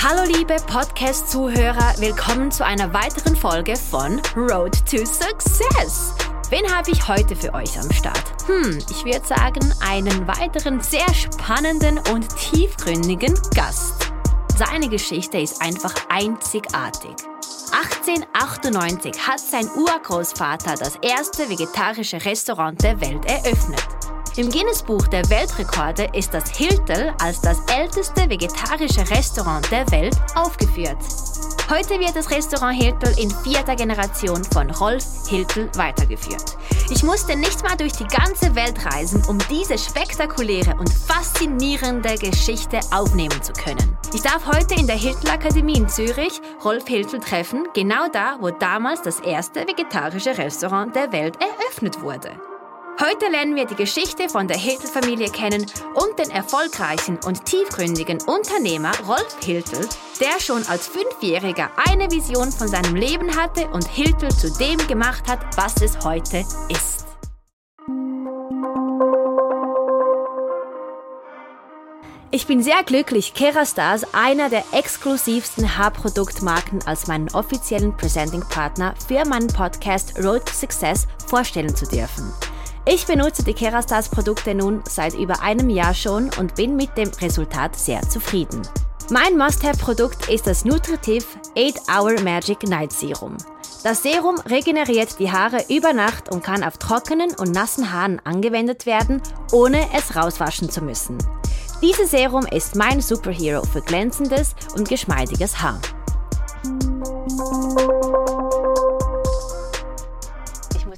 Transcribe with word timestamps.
Hallo 0.00 0.22
liebe 0.32 0.54
Podcast-Zuhörer, 0.68 1.94
willkommen 1.98 2.52
zu 2.52 2.64
einer 2.64 2.94
weiteren 2.94 3.34
Folge 3.34 3.74
von 3.74 4.22
Road 4.36 4.70
to 4.88 5.04
Success. 5.04 6.14
Wen 6.50 6.72
habe 6.72 6.92
ich 6.92 7.08
heute 7.08 7.34
für 7.34 7.52
euch 7.52 7.76
am 7.76 7.90
Start? 7.90 8.22
Hm, 8.46 8.78
ich 8.88 9.04
würde 9.04 9.26
sagen, 9.26 9.74
einen 9.80 10.28
weiteren 10.28 10.80
sehr 10.80 11.12
spannenden 11.12 11.98
und 12.12 12.28
tiefgründigen 12.36 13.34
Gast. 13.56 14.12
Seine 14.56 14.88
Geschichte 14.88 15.38
ist 15.38 15.60
einfach 15.60 15.94
einzigartig. 16.08 17.16
1898 17.72 19.26
hat 19.26 19.40
sein 19.40 19.68
Urgroßvater 19.76 20.76
das 20.76 20.94
erste 21.02 21.50
vegetarische 21.50 22.24
Restaurant 22.24 22.80
der 22.84 23.00
Welt 23.00 23.24
eröffnet. 23.24 23.84
Im 24.38 24.50
Guinness-Buch 24.50 25.08
der 25.08 25.28
Weltrekorde 25.30 26.10
ist 26.12 26.32
das 26.32 26.56
Hiltel 26.56 27.12
als 27.20 27.40
das 27.40 27.58
älteste 27.76 28.30
vegetarische 28.30 29.00
Restaurant 29.10 29.68
der 29.72 29.90
Welt 29.90 30.14
aufgeführt. 30.36 30.96
Heute 31.68 31.98
wird 31.98 32.14
das 32.14 32.30
Restaurant 32.30 32.80
Hiltel 32.80 33.18
in 33.18 33.32
vierter 33.32 33.74
Generation 33.74 34.44
von 34.44 34.70
Rolf 34.70 35.04
Hiltel 35.28 35.68
weitergeführt. 35.74 36.56
Ich 36.88 37.02
musste 37.02 37.34
nicht 37.34 37.64
mal 37.64 37.76
durch 37.76 37.94
die 37.94 38.06
ganze 38.06 38.54
Welt 38.54 38.86
reisen, 38.86 39.24
um 39.26 39.38
diese 39.50 39.76
spektakuläre 39.76 40.76
und 40.78 40.88
faszinierende 40.88 42.14
Geschichte 42.14 42.78
aufnehmen 42.92 43.42
zu 43.42 43.52
können. 43.54 43.98
Ich 44.14 44.22
darf 44.22 44.46
heute 44.46 44.76
in 44.76 44.86
der 44.86 44.94
Hiltel 44.94 45.30
Akademie 45.30 45.78
in 45.78 45.88
Zürich 45.88 46.40
Rolf 46.64 46.86
Hiltel 46.86 47.18
treffen, 47.18 47.66
genau 47.74 48.06
da, 48.12 48.36
wo 48.38 48.50
damals 48.50 49.02
das 49.02 49.18
erste 49.18 49.66
vegetarische 49.66 50.38
Restaurant 50.38 50.94
der 50.94 51.10
Welt 51.10 51.36
eröffnet 51.42 52.00
wurde. 52.02 52.30
Heute 53.00 53.30
lernen 53.30 53.54
wir 53.54 53.64
die 53.64 53.76
Geschichte 53.76 54.28
von 54.28 54.48
der 54.48 54.56
Hiltel-Familie 54.56 55.30
kennen 55.30 55.64
und 55.94 56.18
den 56.18 56.30
erfolgreichen 56.30 57.16
und 57.24 57.44
tiefgründigen 57.44 58.18
Unternehmer 58.22 58.90
Rolf 59.06 59.36
Hiltel, 59.40 59.88
der 60.20 60.40
schon 60.40 60.66
als 60.66 60.88
Fünfjähriger 60.88 61.70
eine 61.88 62.10
Vision 62.10 62.50
von 62.50 62.66
seinem 62.66 62.96
Leben 62.96 63.36
hatte 63.36 63.68
und 63.68 63.86
Hiltel 63.86 64.30
zu 64.32 64.50
dem 64.58 64.84
gemacht 64.88 65.28
hat, 65.28 65.38
was 65.56 65.80
es 65.80 66.04
heute 66.04 66.44
ist. 66.70 67.06
Ich 72.32 72.48
bin 72.48 72.64
sehr 72.64 72.82
glücklich, 72.82 73.32
Kerastars, 73.32 74.12
einer 74.12 74.50
der 74.50 74.64
exklusivsten 74.72 75.78
Haarproduktmarken, 75.78 76.84
als 76.84 77.06
meinen 77.06 77.28
offiziellen 77.32 77.96
Presenting-Partner 77.96 78.96
für 79.06 79.24
meinen 79.24 79.46
Podcast 79.46 80.18
Road 80.18 80.44
to 80.46 80.52
Success 80.52 81.06
vorstellen 81.28 81.76
zu 81.76 81.86
dürfen. 81.86 82.32
Ich 82.90 83.04
benutze 83.04 83.42
die 83.42 83.52
Kerastars 83.52 84.08
Produkte 84.08 84.54
nun 84.54 84.82
seit 84.88 85.12
über 85.12 85.42
einem 85.42 85.68
Jahr 85.68 85.92
schon 85.92 86.30
und 86.38 86.54
bin 86.54 86.74
mit 86.74 86.96
dem 86.96 87.10
Resultat 87.20 87.76
sehr 87.76 88.00
zufrieden. 88.00 88.62
Mein 89.10 89.36
Must-Have-Produkt 89.36 90.30
ist 90.30 90.46
das 90.46 90.64
Nutritiv 90.64 91.26
8-Hour 91.54 92.22
Magic 92.22 92.62
Night 92.62 92.94
Serum. 92.94 93.36
Das 93.84 94.02
Serum 94.02 94.40
regeneriert 94.40 95.18
die 95.18 95.30
Haare 95.30 95.66
über 95.68 95.92
Nacht 95.92 96.32
und 96.32 96.42
kann 96.42 96.64
auf 96.64 96.78
trockenen 96.78 97.34
und 97.34 97.52
nassen 97.52 97.92
Haaren 97.92 98.22
angewendet 98.24 98.86
werden, 98.86 99.20
ohne 99.52 99.86
es 99.94 100.16
rauswaschen 100.16 100.70
zu 100.70 100.80
müssen. 100.80 101.18
Dieses 101.82 102.10
Serum 102.10 102.46
ist 102.46 102.74
mein 102.74 103.02
Superhero 103.02 103.64
für 103.66 103.82
glänzendes 103.82 104.54
und 104.74 104.88
geschmeidiges 104.88 105.60
Haar. 105.60 105.78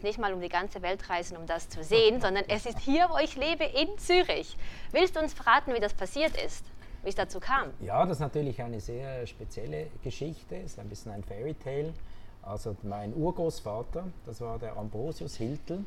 Nicht 0.03 0.19
mal 0.19 0.33
um 0.33 0.41
die 0.41 0.48
ganze 0.48 0.83
Welt 0.83 1.09
reisen, 1.09 1.37
um 1.37 1.47
das 1.47 1.69
zu 1.69 1.83
sehen, 1.83 2.20
sondern 2.20 2.45
es 2.48 2.67
ist 2.67 2.79
hier, 2.79 3.09
wo 3.11 3.19
ich 3.19 3.37
lebe, 3.37 3.65
in 3.65 3.98
Zürich. 3.98 4.56
Willst 4.93 5.17
du 5.17 5.20
uns 5.20 5.33
verraten, 5.33 5.75
wie 5.75 5.81
das 5.81 5.95
passiert 5.95 6.37
ist? 6.43 6.65
Wie 7.03 7.09
es 7.09 7.15
dazu 7.15 7.41
kam? 7.41 7.70
Ja, 7.81 8.05
das 8.05 8.19
ist 8.19 8.21
natürlich 8.21 8.61
eine 8.62 8.81
sehr 8.81 9.27
spezielle 9.27 9.87
Geschichte. 10.03 10.56
Es 10.56 10.72
ist 10.72 10.78
ein 10.78 10.88
bisschen 10.88 11.12
ein 11.12 11.25
Fairy 11.25 11.55
Tale. 11.55 11.94
Also 12.43 12.77
mein 12.83 13.15
Urgroßvater, 13.15 14.05
das 14.27 14.41
war 14.41 14.59
der 14.59 14.77
Ambrosius 14.77 15.37
Hiltel 15.37 15.84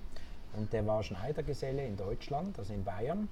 und 0.56 0.72
der 0.72 0.86
war 0.86 1.04
Schneidergeselle 1.04 1.86
in 1.86 1.98
Deutschland, 1.98 2.58
also 2.60 2.74
in 2.74 2.84
Bayern. 2.84 3.28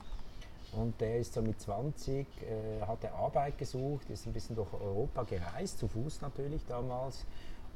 Und 0.74 1.00
der 1.02 1.18
ist 1.18 1.34
so 1.34 1.42
mit 1.42 1.60
20, 1.60 2.26
äh, 2.26 2.82
hat 2.86 3.04
er 3.04 3.14
Arbeit 3.16 3.58
gesucht, 3.58 4.10
ist 4.10 4.26
ein 4.26 4.34
bisschen 4.34 4.56
durch 4.56 4.74
Europa 4.74 5.24
gereist, 5.24 5.80
zu 5.80 5.88
Fuß 5.88 6.22
natürlich 6.22 6.66
damals, 6.66 7.26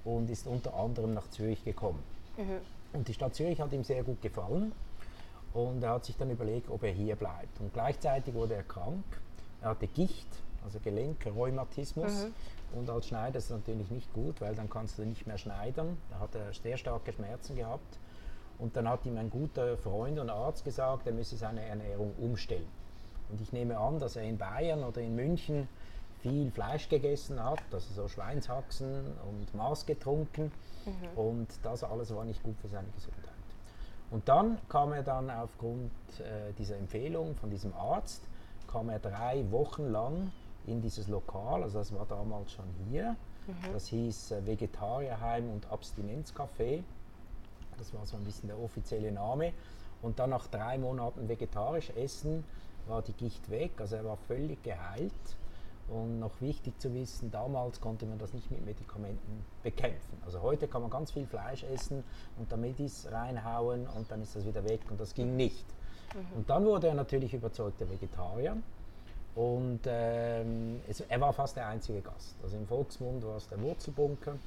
und 0.06 0.30
ist 0.30 0.48
unter 0.48 0.74
anderem 0.76 1.14
nach 1.14 1.30
Zürich 1.30 1.64
gekommen. 1.66 2.02
Mhm. 2.38 2.62
Und 2.94 3.08
die 3.08 3.14
Stadt 3.14 3.36
Zürich 3.36 3.60
hat 3.60 3.72
ihm 3.74 3.84
sehr 3.84 4.04
gut 4.04 4.22
gefallen 4.22 4.72
und 5.54 5.84
er 5.84 5.92
hat 5.92 6.06
sich 6.06 6.18
dann 6.18 6.30
überlegt, 6.30 6.70
ob 6.70 6.84
er 6.84 6.92
hier 6.92 7.16
bleibt. 7.16 7.60
Und 7.60 7.74
gleichzeitig 7.74 8.34
wurde 8.34 8.56
er 8.56 8.64
krank. 8.64 9.04
Er 9.62 9.70
hatte 9.70 9.88
Gicht, 9.88 10.28
also 10.64 10.80
Gelenkrheumatismus. 10.80 12.26
Mhm. 12.26 12.34
Und 12.78 12.90
als 12.90 13.08
Schneider 13.08 13.38
ist 13.38 13.46
es 13.46 13.52
natürlich 13.52 13.90
nicht 13.90 14.12
gut, 14.14 14.42
weil 14.42 14.56
dann 14.56 14.70
kannst 14.70 14.98
du 14.98 15.04
nicht 15.04 15.28
mehr 15.28 15.38
schneidern. 15.38 15.98
Da 16.10 16.20
hat 16.20 16.36
er 16.36 16.54
sehr 16.54 16.78
starke 16.78 17.14
Schmerzen 17.14 17.56
gehabt. 17.56 18.00
Und 18.58 18.76
dann 18.76 18.88
hat 18.88 19.06
ihm 19.06 19.18
ein 19.18 19.30
guter 19.30 19.78
Freund 19.78 20.20
und 20.20 20.30
Arzt 20.30 20.64
gesagt, 20.64 21.08
er 21.08 21.14
müsse 21.14 21.36
seine 21.36 21.62
Ernährung 21.62 22.14
umstellen. 22.18 22.68
Und 23.30 23.42
ich 23.42 23.52
nehme 23.52 23.78
an, 23.78 24.00
dass 24.00 24.16
er 24.16 24.24
in 24.24 24.38
Bayern 24.38 24.84
oder 24.84 25.02
in 25.02 25.16
München 25.16 25.68
viel 26.26 26.50
Fleisch 26.50 26.90
gegessen 26.90 27.44
hat, 27.44 27.60
also 27.72 27.94
so 27.94 28.08
Schweinshaxen 28.08 29.06
und 29.30 29.54
Maß 29.54 29.86
getrunken. 29.86 30.52
Mhm. 30.86 31.20
Und 31.20 31.48
das 31.62 31.84
alles 31.84 32.14
war 32.16 32.26
nicht 32.26 32.42
gut 32.42 32.58
für 32.60 32.68
seine 32.68 32.90
Gesundheit. 32.96 33.30
Und 34.10 34.28
dann 34.28 34.58
kam 34.68 34.92
er 34.94 35.04
dann 35.04 35.30
aufgrund 35.30 35.92
äh, 36.20 36.52
dieser 36.58 36.78
Empfehlung 36.78 37.36
von 37.36 37.52
diesem 37.52 37.74
Arzt, 37.74 38.24
kam 38.68 38.90
er 38.90 39.00
drei 39.00 39.46
Wochen 39.52 39.92
lang 39.92 40.32
in 40.66 40.82
dieses 40.82 41.08
Lokal, 41.08 41.62
also 41.62 41.78
das 41.78 41.94
war 41.94 42.08
damals 42.08 42.52
schon 42.52 42.66
hier. 42.90 43.16
Mhm. 43.46 43.74
Das 43.74 43.88
hieß 43.88 44.32
äh, 44.32 44.46
Vegetarierheim 44.48 45.50
und 45.52 45.68
Abstinenzcafé. 45.68 46.84
Das 47.78 47.94
war 47.94 48.06
so 48.06 48.18
ein 48.18 48.24
bisschen 48.24 48.48
der 48.48 48.60
offizielle 48.60 49.12
Name. 49.12 49.54
Und 50.02 50.18
dann 50.18 50.32
nach 50.32 50.48
drei 50.48 50.78
Monaten 50.80 51.30
vegetarisch 51.30 51.92
essen 51.92 52.44
war 52.88 53.02
die 53.04 53.14
Gicht 53.14 53.50
weg, 53.50 53.72
also 53.80 53.96
er 53.96 54.06
war 54.06 54.18
völlig 54.18 54.62
geheilt. 54.64 55.12
Und 55.88 56.20
noch 56.20 56.42
wichtig 56.42 56.80
zu 56.80 56.94
wissen, 56.96 57.30
damals 57.30 57.80
konnte 57.80 58.08
man 58.08 58.18
das 58.18 58.34
nicht 58.34 58.50
mit 58.50 58.66
Medikamenten 58.66 59.46
bekämpfen. 59.62 60.18
Also 60.26 60.42
heute 60.42 60.68
kann 60.68 60.82
man 60.82 60.90
ganz 60.90 61.12
viel 61.12 61.28
Fleisch 61.28 61.64
essen 61.64 62.04
und 62.40 62.52
damit 62.52 62.80
ist 62.80 63.12
reinhauen 63.12 63.86
und 63.88 64.10
dann 64.10 64.22
ist 64.24 64.36
das 64.36 64.46
wieder 64.46 64.68
weg 64.68 64.82
und 64.90 65.00
das 65.00 65.14
ging 65.14 65.36
nicht. 65.36 65.66
Mhm. 66.16 66.38
Und 66.38 66.50
dann 66.50 66.66
wurde 66.66 66.88
er 66.88 66.96
natürlich 66.96 67.36
überzeugter 67.36 67.88
Vegetarier 67.88 68.58
und 69.36 69.82
ähm, 69.86 70.82
es, 70.88 71.02
er 71.02 71.22
war 71.22 71.34
fast 71.34 71.56
der 71.56 71.68
einzige 71.68 72.02
Gast. 72.02 72.36
Also 72.42 72.58
im 72.58 72.66
Volksmund 72.66 73.24
war 73.24 73.36
es 73.38 73.48
der 73.48 73.62
Wurzelbunker, 73.62 74.38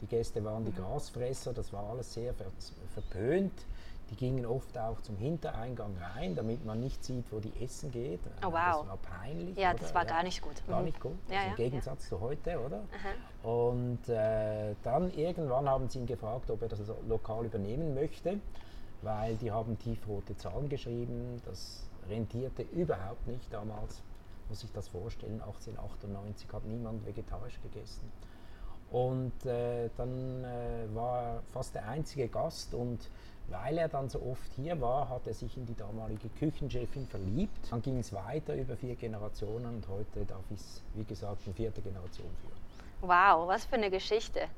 die 0.00 0.06
Gäste 0.06 0.44
waren 0.44 0.64
die 0.64 0.70
mhm. 0.70 0.76
Grasfresser, 0.76 1.52
das 1.52 1.72
war 1.72 1.90
alles 1.90 2.14
sehr 2.14 2.34
ver 2.34 2.46
verpönt. 2.92 3.66
Die 4.10 4.16
gingen 4.16 4.44
oft 4.44 4.76
auch 4.76 5.00
zum 5.00 5.16
Hintereingang 5.16 5.96
rein, 5.96 6.34
damit 6.34 6.64
man 6.64 6.80
nicht 6.80 7.02
sieht, 7.02 7.24
wo 7.32 7.40
die 7.40 7.52
Essen 7.62 7.90
geht. 7.90 8.20
Oh, 8.42 8.52
wow. 8.52 8.52
Das 8.52 8.88
war 8.88 8.98
peinlich. 8.98 9.56
Ja, 9.56 9.70
oder? 9.70 9.78
das 9.78 9.94
war 9.94 10.04
gar 10.04 10.22
nicht 10.22 10.42
gut. 10.42 10.62
Gar 10.68 10.80
mhm. 10.80 10.84
nicht 10.86 11.00
gut. 11.00 11.16
Ja, 11.30 11.38
also 11.38 11.50
Im 11.50 11.56
Gegensatz 11.56 12.08
zu 12.08 12.20
heute, 12.20 12.60
oder? 12.60 12.82
Aha. 12.92 13.48
Und 13.48 14.08
äh, 14.08 14.74
dann 14.82 15.10
irgendwann 15.14 15.68
haben 15.68 15.88
sie 15.88 16.00
ihn 16.00 16.06
gefragt, 16.06 16.50
ob 16.50 16.60
er 16.62 16.68
das 16.68 16.80
Lokal 17.08 17.46
übernehmen 17.46 17.94
möchte, 17.94 18.38
weil 19.02 19.36
die 19.36 19.50
haben 19.50 19.78
tiefrote 19.78 20.36
Zahlen 20.36 20.68
geschrieben. 20.68 21.40
Das 21.46 21.88
rentierte 22.08 22.62
überhaupt 22.62 23.26
nicht 23.26 23.52
damals. 23.52 24.02
Muss 24.50 24.62
ich 24.62 24.72
das 24.72 24.88
vorstellen, 24.88 25.40
1898 25.40 26.52
hat 26.52 26.64
niemand 26.66 27.06
vegetarisch 27.06 27.58
gegessen. 27.62 28.12
Und 28.90 29.46
äh, 29.46 29.88
dann 29.96 30.44
äh, 30.44 30.94
war 30.94 31.22
er 31.22 31.42
fast 31.52 31.74
der 31.74 31.88
einzige 31.88 32.28
Gast 32.28 32.74
und 32.74 33.10
weil 33.48 33.78
er 33.78 33.88
dann 33.88 34.08
so 34.08 34.22
oft 34.22 34.52
hier 34.56 34.80
war, 34.80 35.08
hat 35.08 35.26
er 35.26 35.34
sich 35.34 35.56
in 35.56 35.66
die 35.66 35.74
damalige 35.74 36.28
Küchenchefin 36.30 37.06
verliebt. 37.06 37.70
Dann 37.70 37.82
ging 37.82 37.98
es 37.98 38.12
weiter 38.12 38.54
über 38.54 38.76
vier 38.76 38.96
Generationen 38.96 39.76
und 39.76 39.88
heute 39.88 40.24
darf 40.24 40.44
ich 40.50 40.60
es, 40.60 40.82
wie 40.94 41.04
gesagt, 41.04 41.46
in 41.46 41.54
vierter 41.54 41.82
Generation 41.82 42.28
führen. 42.40 42.64
Wow, 43.00 43.46
was 43.46 43.66
für 43.66 43.76
eine 43.76 43.90
Geschichte. 43.90 44.48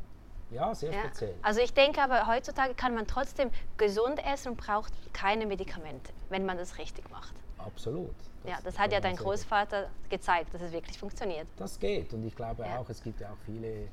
Ja, 0.50 0.75
sehr 0.75 0.93
ja. 0.93 1.00
speziell. 1.00 1.35
Also 1.43 1.61
ich 1.61 1.75
denke 1.75 2.00
aber, 2.00 2.29
heutzutage 2.29 2.75
kann 2.75 2.94
man 2.94 3.06
trotzdem 3.06 3.50
gesund 3.77 4.25
essen 4.25 4.50
und 4.50 4.56
braucht 4.56 4.93
keine 5.12 5.47
Medikamente, 5.47 6.12
wenn 6.29 6.47
man 6.47 6.56
das 6.56 6.79
richtig 6.79 7.11
macht. 7.11 7.35
Absolut. 7.59 8.15
Das 8.44 8.53
ja, 8.53 8.59
das 8.62 8.79
hat 8.79 8.93
ja 8.93 9.00
dein 9.00 9.17
Großvater 9.17 9.89
gezeigt, 10.09 10.55
dass 10.55 10.62
es 10.62 10.71
wirklich 10.71 10.97
funktioniert. 10.97 11.49
Das 11.56 11.81
geht 11.81 12.15
und 12.15 12.25
ich 12.25 12.37
glaube 12.37 12.62
ja. 12.62 12.79
auch, 12.79 12.89
es 12.89 13.03
gibt 13.03 13.21
ja 13.21 13.29
auch 13.31 13.39
viele 13.44 13.89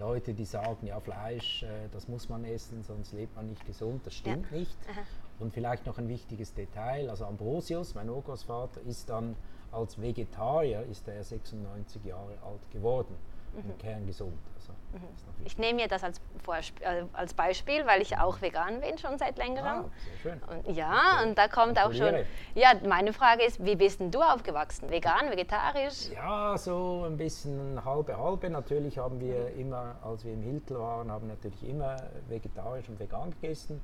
Leute, 0.00 0.34
die 0.34 0.46
sagen, 0.46 0.86
ja, 0.86 0.98
Fleisch, 0.98 1.62
äh, 1.62 1.88
das 1.92 2.08
muss 2.08 2.28
man 2.28 2.44
essen, 2.44 2.82
sonst 2.82 3.12
lebt 3.12 3.36
man 3.36 3.46
nicht 3.46 3.64
gesund. 3.66 4.04
Das 4.04 4.14
stimmt 4.14 4.50
ja. 4.50 4.58
nicht. 4.58 4.76
Aha. 4.90 5.02
Und 5.38 5.52
vielleicht 5.52 5.86
noch 5.86 5.98
ein 5.98 6.08
wichtiges 6.08 6.52
Detail, 6.54 7.08
also 7.08 7.24
Ambrosius, 7.26 7.94
mein 7.94 8.10
Urgroßvater, 8.10 8.80
ist 8.82 9.08
dann 9.08 9.36
als 9.72 10.00
Vegetarier 10.00 10.82
ist 10.90 11.06
er 11.06 11.22
96 11.22 12.04
Jahre 12.04 12.36
alt 12.42 12.70
geworden. 12.72 13.14
Mhm. 13.52 13.78
kerngesund. 13.78 14.38
Also, 14.56 14.72
mhm. 14.92 15.08
Ich 15.44 15.58
nehme 15.58 15.82
mir 15.82 15.88
das 15.88 16.04
als, 16.04 16.20
Vorsp 16.42 16.80
äh, 16.80 17.04
als 17.12 17.34
Beispiel, 17.34 17.86
weil 17.86 18.02
ich 18.02 18.18
auch 18.18 18.40
vegan 18.42 18.80
bin 18.80 18.98
schon 18.98 19.18
seit 19.18 19.38
längerem. 19.38 19.66
Ah, 19.66 19.90
sehr 20.04 20.32
schön. 20.32 20.42
Und, 20.42 20.76
ja, 20.76 20.90
okay. 20.90 21.28
und 21.28 21.38
da 21.38 21.48
kommt 21.48 21.78
auch 21.78 21.92
schon. 21.92 22.14
Ja, 22.54 22.72
meine 22.86 23.12
Frage 23.12 23.44
ist, 23.44 23.64
wie 23.64 23.76
bist 23.76 24.00
denn 24.00 24.10
du 24.10 24.20
aufgewachsen? 24.20 24.90
Vegan, 24.90 25.30
vegetarisch? 25.30 26.10
Ja, 26.14 26.56
so 26.58 27.04
ein 27.06 27.16
bisschen 27.16 27.82
halbe 27.84 28.16
halbe. 28.16 28.50
Natürlich 28.50 28.98
haben 28.98 29.20
wir 29.20 29.50
mhm. 29.50 29.60
immer, 29.60 29.96
als 30.02 30.24
wir 30.24 30.32
im 30.32 30.42
Hiltel 30.42 30.78
waren, 30.78 31.10
haben 31.10 31.28
natürlich 31.28 31.68
immer 31.68 31.96
vegetarisch 32.28 32.88
und 32.88 32.98
vegan 32.98 33.30
gegessen. 33.30 33.82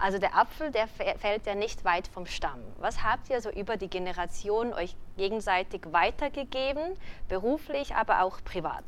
Also 0.00 0.18
der 0.18 0.36
Apfel, 0.36 0.70
der 0.70 0.86
fällt 0.86 1.46
ja 1.46 1.56
nicht 1.56 1.84
weit 1.84 2.06
vom 2.06 2.24
Stamm. 2.24 2.60
Was 2.78 3.02
habt 3.02 3.30
ihr 3.30 3.40
so 3.40 3.50
über 3.50 3.76
die 3.76 3.88
Generation 3.88 4.72
euch 4.72 4.94
gegenseitig 5.16 5.82
weitergegeben, 5.90 6.94
beruflich, 7.28 7.96
aber 7.96 8.22
auch 8.22 8.38
privat? 8.44 8.84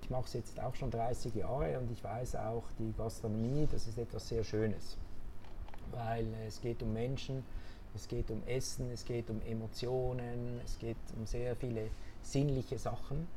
Ich 0.00 0.08
mache 0.08 0.24
es 0.24 0.32
jetzt 0.32 0.58
auch 0.60 0.74
schon 0.74 0.90
30 0.90 1.34
Jahre 1.34 1.78
und 1.78 1.90
ich 1.90 2.02
weiß 2.02 2.36
auch, 2.36 2.64
die 2.78 2.92
Gastronomie, 2.96 3.68
das 3.70 3.86
ist 3.86 3.98
etwas 3.98 4.28
sehr 4.28 4.42
Schönes, 4.44 4.96
weil 5.90 6.26
es 6.46 6.60
geht 6.60 6.82
um 6.82 6.92
Menschen, 6.94 7.44
es 7.94 8.08
geht 8.08 8.30
um 8.30 8.42
Essen, 8.46 8.90
es 8.92 9.04
geht 9.04 9.28
um 9.28 9.42
Emotionen, 9.42 10.60
es 10.64 10.78
geht 10.78 10.96
um 11.18 11.26
sehr 11.26 11.54
viele 11.54 11.90
sinnliche 12.22 12.78
Sachen 12.78 13.28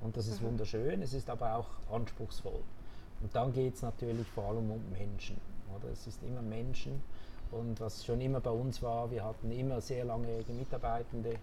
und 0.00 0.16
das 0.16 0.28
ist 0.28 0.40
mhm. 0.40 0.46
wunderschön, 0.46 1.02
es 1.02 1.12
ist 1.12 1.28
aber 1.28 1.56
auch 1.56 1.94
anspruchsvoll. 1.94 2.62
Und 3.20 3.34
dann 3.34 3.52
geht 3.52 3.74
es 3.74 3.82
natürlich 3.82 4.28
vor 4.28 4.44
allem 4.50 4.70
um 4.70 4.80
Menschen. 4.92 5.36
Oder? 5.76 5.92
Es 5.92 6.06
ist 6.06 6.22
immer 6.22 6.42
Menschen. 6.42 7.02
Und 7.50 7.80
was 7.80 8.04
schon 8.04 8.20
immer 8.20 8.40
bei 8.40 8.50
uns 8.50 8.82
war, 8.82 9.10
wir 9.10 9.24
hatten 9.24 9.50
immer 9.50 9.80
sehr 9.80 10.04
langjährige 10.04 10.52
Mitarbeitende. 10.52 11.36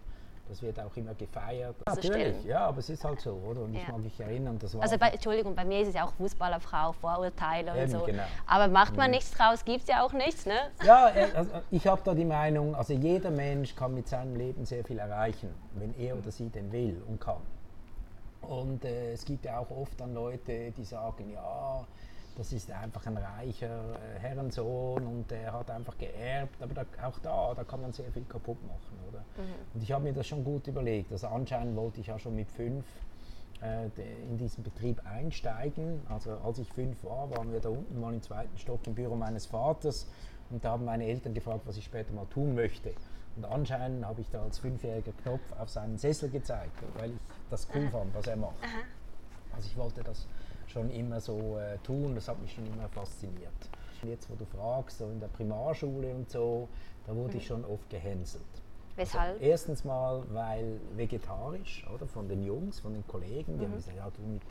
Das 0.48 0.62
wird 0.62 0.80
auch 0.80 0.95
immer 0.95 1.16
gefeiert. 1.16 1.75
Also 1.86 2.07
Natürlich, 2.07 2.44
ja, 2.44 2.68
aber 2.68 2.77
es 2.77 2.88
ist 2.92 3.04
halt 3.04 3.19
so, 3.19 3.31
oder? 3.31 3.62
Und 3.62 3.74
ja. 3.74 3.81
ich 3.81 3.88
mag 3.88 3.98
mich 3.98 4.19
erinnern, 4.19 4.60
das 4.60 4.75
war. 4.75 4.83
Also, 4.83 4.95
bei, 5.00 5.10
Entschuldigung, 5.10 5.56
bei 5.56 5.66
mir 5.66 5.81
ist 5.81 5.88
es 5.88 5.95
ja 5.95 6.06
auch 6.06 6.13
Fußballerfrau, 6.13 6.92
Vorurteile 6.92 7.72
und 7.72 7.80
Eben, 7.80 7.92
so. 7.92 8.00
Genau. 8.06 8.22
Aber 8.45 8.68
macht 8.68 8.95
man 8.95 9.07
mhm. 9.07 9.16
nichts 9.16 9.31
draus, 9.31 9.66
gibt 9.66 9.81
es 9.81 9.88
ja 9.88 10.06
auch 10.06 10.13
nichts, 10.13 10.45
ne? 10.45 10.69
Ja, 10.86 11.10
äh, 11.10 11.31
also 11.33 11.50
ich 11.72 11.88
habe 11.88 12.01
da 12.04 12.13
die 12.13 12.25
Meinung, 12.25 12.75
also 12.75 12.94
jeder 12.94 13.31
Mensch 13.31 13.75
kann 13.75 13.95
mit 13.95 14.07
seinem 14.07 14.36
Leben 14.36 14.66
sehr 14.66 14.83
viel 14.83 15.00
erreichen, 15.00 15.50
wenn 15.74 15.95
er 15.98 16.16
oder 16.16 16.30
sie 16.30 16.50
denn 16.50 16.72
will 16.72 17.01
und 17.07 17.19
kann. 17.19 17.42
Und 18.42 18.86
äh, 18.86 19.13
es 19.13 19.25
gibt 19.25 19.45
ja 19.45 19.57
auch 19.57 19.72
oft 19.72 20.00
dann 20.00 20.13
Leute, 20.13 20.72
die 20.77 20.83
sagen, 20.83 21.31
ja, 21.33 21.83
das 22.35 22.51
ist 22.51 22.71
einfach 22.71 23.05
ein 23.05 23.17
reicher 23.17 23.95
äh, 23.95 24.19
Herrensohn 24.19 25.05
und 25.05 25.31
der 25.31 25.53
hat 25.53 25.71
einfach 25.71 25.97
geerbt, 25.97 26.61
aber 26.61 26.73
da, 26.73 26.85
auch 27.07 27.17
da, 27.19 27.53
da 27.53 27.63
kann 27.63 27.81
man 27.81 27.93
sehr 27.93 28.11
viel 28.11 28.25
kaputt 28.25 28.61
machen, 28.67 28.99
oder? 29.09 29.19
Mhm. 29.19 29.53
Und 29.73 29.83
ich 29.83 29.91
habe 29.91 30.03
mir 30.03 30.13
das 30.13 30.27
schon 30.27 30.43
gut 30.43 30.67
überlegt. 30.67 31.11
Also 31.11 31.27
anscheinend 31.27 31.75
wollte 31.75 32.01
ich 32.01 32.07
ja 32.07 32.19
schon 32.19 32.35
mit 32.35 32.51
fünf 32.51 32.85
äh, 33.61 33.85
in 34.29 34.37
diesen 34.37 34.63
Betrieb 34.63 35.01
einsteigen. 35.05 36.01
Also 36.09 36.37
als 36.43 36.59
ich 36.59 36.71
fünf 36.71 37.03
war, 37.03 37.29
waren 37.31 37.51
wir 37.51 37.61
da 37.61 37.69
unten 37.69 37.99
mal 37.99 38.13
im 38.13 38.21
zweiten 38.21 38.57
Stock 38.57 38.85
im 38.85 38.95
Büro 38.95 39.15
meines 39.15 39.45
Vaters 39.45 40.07
und 40.49 40.63
da 40.63 40.71
haben 40.71 40.85
meine 40.85 41.05
Eltern 41.05 41.33
gefragt, 41.33 41.61
was 41.65 41.77
ich 41.77 41.85
später 41.85 42.13
mal 42.13 42.25
tun 42.27 42.53
möchte. 42.53 42.93
Und 43.38 43.45
anscheinend 43.45 44.05
habe 44.05 44.21
ich 44.21 44.29
da 44.29 44.43
als 44.43 44.59
fünfjähriger 44.59 45.11
Knopf 45.23 45.41
auf 45.59 45.69
seinen 45.69 45.97
Sessel 45.97 46.29
gezeigt, 46.29 46.71
weil 46.97 47.11
ich 47.11 47.17
das 47.49 47.67
cool 47.73 47.83
Aha. 47.83 47.99
fand, 47.99 48.15
was 48.15 48.27
er 48.27 48.38
macht. 48.38 48.55
Aha. 48.61 48.83
Also 49.55 49.67
ich 49.67 49.77
wollte 49.77 50.03
das 50.03 50.27
schon 50.67 50.89
immer 50.89 51.19
so 51.19 51.57
äh, 51.57 51.77
tun, 51.79 52.15
das 52.15 52.27
hat 52.27 52.41
mich 52.41 52.53
schon 52.53 52.65
immer 52.67 52.88
fasziniert. 52.89 53.53
Jetzt, 54.03 54.29
wo 54.29 54.35
du 54.35 54.45
fragst, 54.45 55.00
so 55.00 55.06
in 55.06 55.19
der 55.19 55.27
Primarschule 55.27 56.13
und 56.13 56.29
so, 56.29 56.67
da 57.07 57.15
wurde 57.15 57.33
mhm. 57.33 57.39
ich 57.39 57.47
schon 57.47 57.65
oft 57.65 57.89
gehänselt. 57.89 58.44
Weshalb? 58.95 59.33
Also 59.33 59.44
erstens 59.44 59.83
mal, 59.83 60.23
weil 60.31 60.79
vegetarisch, 60.95 61.85
oder? 61.94 62.07
Von 62.07 62.27
den 62.29 62.44
Jungs, 62.44 62.79
von 62.79 62.94
den 62.94 63.06
Kollegen, 63.07 63.57
die 63.57 63.65
mhm. 63.65 63.71
haben 63.71 63.75
gesagt, 63.75 63.97
ja, 63.97 64.09
du 64.09 64.21
mit 64.21 64.41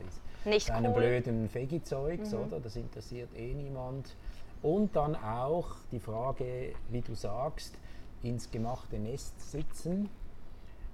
das, 0.45 0.67
deinem 0.67 0.93
cool. 0.93 1.01
blöden 1.01 1.53
Veggie-Zeugs, 1.53 2.33
mhm. 2.33 2.39
oder? 2.39 2.61
Das 2.61 2.77
interessiert 2.77 3.31
eh 3.35 3.55
niemand. 3.55 4.15
Und 4.63 4.97
dann 4.97 5.15
auch 5.17 5.77
die 5.93 6.01
Frage, 6.01 6.75
wie 6.89 7.01
du 7.01 7.15
sagst, 7.15 7.75
ins 8.23 8.51
gemachte 8.51 8.99
Nest 8.99 9.39
sitzen. 9.51 10.09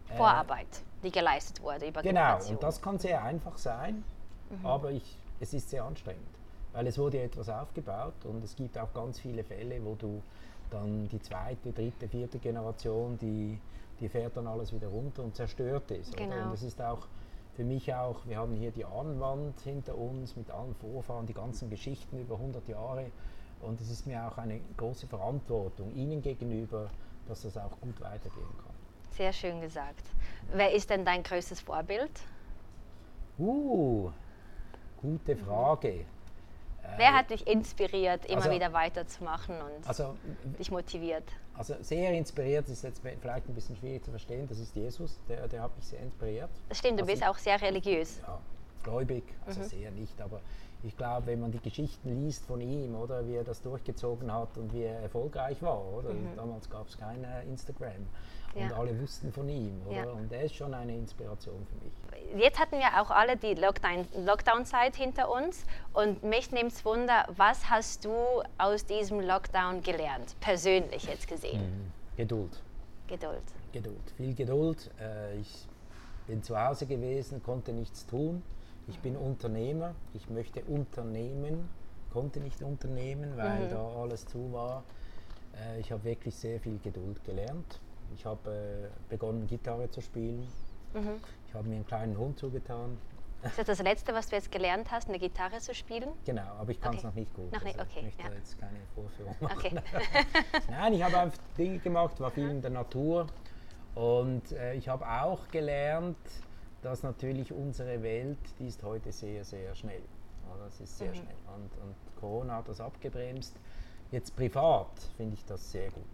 Äh, 0.08 0.16
Vorarbeit, 0.16 0.66
äh, 0.66 1.04
die 1.04 1.12
geleistet 1.12 1.62
wurde 1.62 1.88
über 1.88 2.02
Genau, 2.02 2.20
Generation. 2.20 2.56
und 2.56 2.62
das 2.62 2.82
kann 2.82 2.98
sehr 2.98 3.22
einfach 3.22 3.58
sein, 3.58 4.04
mhm. 4.50 4.66
aber 4.66 4.90
ich, 4.92 5.18
es 5.40 5.54
ist 5.54 5.70
sehr 5.70 5.84
anstrengend, 5.84 6.28
weil 6.72 6.86
es 6.86 6.98
wurde 6.98 7.20
etwas 7.20 7.48
aufgebaut 7.48 8.24
und 8.24 8.44
es 8.44 8.56
gibt 8.56 8.76
auch 8.78 8.92
ganz 8.92 9.18
viele 9.18 9.44
Fälle, 9.44 9.84
wo 9.84 9.94
du 9.94 10.22
dann 10.70 11.08
die 11.08 11.20
zweite, 11.20 11.72
dritte, 11.72 12.08
vierte 12.08 12.38
Generation, 12.38 13.18
die, 13.18 13.58
die 13.98 14.08
fährt 14.08 14.36
dann 14.36 14.46
alles 14.46 14.72
wieder 14.72 14.88
runter 14.88 15.22
und 15.24 15.34
zerstört 15.34 15.90
es. 15.90 16.12
Genau. 16.12 16.46
Und 16.46 16.54
es 16.54 16.62
ist 16.62 16.80
auch 16.80 17.06
für 17.56 17.64
mich 17.64 17.92
auch, 17.92 18.24
wir 18.26 18.38
haben 18.38 18.54
hier 18.54 18.70
die 18.70 18.84
Ahnenwand 18.84 19.60
hinter 19.60 19.96
uns 19.98 20.36
mit 20.36 20.50
allen 20.50 20.74
Vorfahren, 20.76 21.26
die 21.26 21.34
ganzen 21.34 21.68
Geschichten 21.68 22.20
über 22.20 22.36
100 22.36 22.66
Jahre 22.68 23.06
und 23.62 23.80
es 23.80 23.90
ist 23.90 24.06
mir 24.06 24.26
auch 24.26 24.38
eine 24.38 24.60
große 24.76 25.06
Verantwortung 25.06 25.94
ihnen 25.94 26.22
gegenüber, 26.22 26.90
dass 27.28 27.42
das 27.42 27.56
auch 27.56 27.78
gut 27.80 28.00
weitergehen 28.00 28.48
kann. 28.56 28.74
Sehr 29.10 29.32
schön 29.32 29.60
gesagt. 29.60 30.04
Wer 30.54 30.72
ist 30.72 30.88
denn 30.88 31.04
dein 31.04 31.22
größtes 31.22 31.60
Vorbild? 31.60 32.10
Uh, 33.38 34.10
gute 35.00 35.36
Frage. 35.36 36.04
Wer 36.96 37.14
hat 37.14 37.30
dich 37.30 37.46
inspiriert, 37.46 38.26
immer 38.26 38.38
also, 38.38 38.50
wieder 38.50 38.72
weiterzumachen 38.72 39.54
und 39.56 39.86
also, 39.86 40.16
dich 40.58 40.70
motiviert? 40.70 41.24
Also 41.54 41.74
sehr 41.82 42.12
inspiriert 42.12 42.68
ist 42.68 42.82
jetzt 42.82 43.00
vielleicht 43.02 43.48
ein 43.48 43.54
bisschen 43.54 43.76
schwierig 43.76 44.04
zu 44.04 44.10
verstehen. 44.10 44.48
Das 44.48 44.58
ist 44.58 44.74
Jesus, 44.74 45.20
der, 45.28 45.46
der 45.46 45.62
hat 45.62 45.76
mich 45.76 45.86
sehr 45.86 46.00
inspiriert. 46.00 46.50
Das 46.68 46.78
stimmt, 46.78 46.98
du 46.98 47.04
also 47.04 47.12
bist 47.12 47.22
ich, 47.22 47.28
auch 47.28 47.38
sehr 47.38 47.60
religiös. 47.60 48.20
Ja, 48.26 48.38
gläubig, 48.82 49.24
also 49.46 49.60
mhm. 49.60 49.64
sehr 49.64 49.90
nicht, 49.90 50.20
aber 50.20 50.40
ich 50.82 50.96
glaube, 50.96 51.26
wenn 51.26 51.40
man 51.40 51.52
die 51.52 51.60
Geschichten 51.60 52.24
liest 52.24 52.46
von 52.46 52.60
ihm, 52.60 52.94
oder 52.94 53.26
wie 53.26 53.34
er 53.34 53.44
das 53.44 53.60
durchgezogen 53.60 54.32
hat 54.32 54.56
und 54.56 54.72
wie 54.72 54.82
er 54.82 55.00
erfolgreich 55.00 55.60
war, 55.62 55.84
oder? 55.84 56.14
Mhm. 56.14 56.34
Damals 56.36 56.70
gab 56.70 56.88
es 56.88 56.96
kein 56.96 57.24
Instagram 57.46 58.06
und 58.54 58.62
ja. 58.62 58.76
alle 58.76 58.98
wussten 59.00 59.32
von 59.32 59.48
ihm, 59.48 59.80
oder? 59.86 59.96
Ja. 59.96 60.10
Und 60.10 60.32
er 60.32 60.42
ist 60.42 60.54
schon 60.54 60.74
eine 60.74 60.96
Inspiration 60.96 61.66
für 61.66 61.84
mich. 61.84 62.42
Jetzt 62.42 62.58
hatten 62.58 62.78
wir 62.78 63.00
auch 63.00 63.10
alle 63.10 63.36
die 63.36 63.54
Lockdown-Zeit 63.54 64.96
hinter 64.96 65.30
uns 65.30 65.64
und 65.92 66.22
mich 66.22 66.50
nimmt 66.52 66.72
es 66.72 66.84
Wunder, 66.84 67.26
was 67.36 67.68
hast 67.68 68.04
du 68.04 68.14
aus 68.58 68.86
diesem 68.86 69.20
Lockdown 69.20 69.82
gelernt, 69.82 70.36
persönlich 70.40 71.04
jetzt 71.04 71.26
gesehen? 71.26 71.60
Mhm. 71.60 71.92
Geduld. 72.16 72.62
Geduld. 73.08 73.42
Geduld, 73.72 74.12
viel 74.16 74.34
Geduld. 74.34 74.90
Äh, 75.00 75.36
ich 75.38 75.66
bin 76.26 76.42
zu 76.42 76.58
Hause 76.58 76.86
gewesen, 76.86 77.42
konnte 77.42 77.72
nichts 77.72 78.06
tun 78.06 78.42
ich 78.90 78.98
bin 78.98 79.16
Unternehmer, 79.16 79.94
ich 80.14 80.28
möchte 80.28 80.62
unternehmen, 80.64 81.68
konnte 82.12 82.40
nicht 82.40 82.60
unternehmen, 82.62 83.36
weil 83.36 83.66
mhm. 83.66 83.70
da 83.70 83.88
alles 83.88 84.26
zu 84.26 84.52
war. 84.52 84.82
Äh, 85.54 85.80
ich 85.80 85.92
habe 85.92 86.04
wirklich 86.04 86.34
sehr 86.34 86.60
viel 86.60 86.78
Geduld 86.78 87.22
gelernt. 87.24 87.80
Ich 88.14 88.24
habe 88.24 88.50
äh, 88.50 89.08
begonnen, 89.08 89.46
Gitarre 89.46 89.90
zu 89.90 90.00
spielen. 90.00 90.46
Mhm. 90.94 91.20
Ich 91.46 91.54
habe 91.54 91.68
mir 91.68 91.76
einen 91.76 91.86
kleinen 91.86 92.18
Hund 92.18 92.38
zugetan. 92.38 92.98
Ist 93.42 93.58
das 93.58 93.66
das 93.66 93.82
Letzte, 93.82 94.12
was 94.12 94.28
du 94.28 94.36
jetzt 94.36 94.52
gelernt 94.52 94.90
hast, 94.90 95.08
eine 95.08 95.18
Gitarre 95.18 95.58
zu 95.60 95.74
spielen? 95.74 96.10
Genau, 96.26 96.42
aber 96.58 96.72
ich 96.72 96.80
kann 96.80 96.94
es 96.94 96.98
okay. 96.98 97.06
noch 97.06 97.14
nicht 97.14 97.34
gut. 97.34 97.52
Noch 97.52 97.64
nicht, 97.64 97.78
also 97.78 97.90
okay. 97.90 98.00
Ich 98.00 98.04
möchte 98.04 98.22
ja. 98.22 98.38
jetzt 98.38 98.58
keine 98.58 98.78
Vorführung 98.94 99.34
machen. 99.40 99.56
Okay. 99.56 99.82
Nein, 100.70 100.92
ich 100.92 101.02
habe 101.02 101.18
einfach 101.18 101.38
Dinge 101.56 101.78
gemacht, 101.78 102.20
war 102.20 102.30
viel 102.30 102.50
in 102.50 102.60
der 102.60 102.70
Natur. 102.70 103.26
Und 103.94 104.52
äh, 104.52 104.74
ich 104.74 104.88
habe 104.88 105.08
auch 105.08 105.48
gelernt, 105.48 106.18
dass 106.82 107.02
natürlich 107.02 107.52
unsere 107.52 108.02
Welt, 108.02 108.38
die 108.58 108.66
ist 108.66 108.82
heute 108.82 109.10
sehr, 109.10 109.44
sehr 109.44 109.74
schnell. 109.74 110.02
Oder? 110.54 110.66
Es 110.66 110.80
ist 110.80 110.98
sehr 110.98 111.08
mhm. 111.08 111.14
schnell. 111.14 111.36
Und, 111.54 111.82
und 111.82 111.94
Corona 112.20 112.56
hat 112.56 112.68
das 112.68 112.80
abgebremst. 112.80 113.56
Jetzt 114.10 114.36
privat 114.36 114.90
finde 115.16 115.34
ich 115.34 115.44
das 115.46 115.70
sehr 115.70 115.90
gut. 115.90 116.04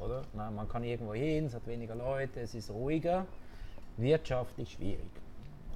Oder? 0.00 0.22
Na, 0.32 0.50
man 0.50 0.68
kann 0.68 0.84
irgendwo 0.84 1.14
hin, 1.14 1.46
es 1.46 1.54
hat 1.54 1.66
weniger 1.66 1.94
Leute, 1.94 2.40
es 2.40 2.54
ist 2.54 2.70
ruhiger. 2.70 3.26
Wirtschaftlich 3.96 4.72
schwierig. 4.72 5.10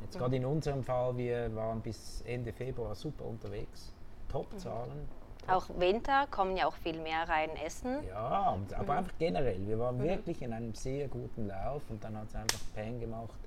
Jetzt 0.02 0.14
mhm. 0.14 0.18
gerade 0.18 0.36
in 0.36 0.44
unserem 0.44 0.82
Fall, 0.82 1.16
wir 1.16 1.54
waren 1.54 1.80
bis 1.80 2.22
Ende 2.26 2.52
Februar 2.52 2.94
super 2.94 3.24
unterwegs. 3.24 3.92
Top-Zahlen. 4.28 5.06
Mhm. 5.46 5.50
Auch 5.50 5.66
Winter 5.78 6.26
kommen 6.30 6.56
ja 6.56 6.66
auch 6.66 6.74
viel 6.74 7.00
mehr 7.00 7.26
rein 7.28 7.50
essen. 7.64 8.04
Ja, 8.06 8.58
aber 8.76 8.92
mhm. 8.92 8.98
einfach 8.98 9.18
generell. 9.18 9.66
Wir 9.66 9.78
waren 9.78 9.98
mhm. 9.98 10.04
wirklich 10.04 10.42
in 10.42 10.52
einem 10.52 10.74
sehr 10.74 11.08
guten 11.08 11.46
Lauf 11.46 11.82
und 11.88 12.02
dann 12.04 12.16
hat 12.18 12.28
es 12.28 12.34
einfach 12.34 12.60
Peng 12.74 13.00
gemacht 13.00 13.38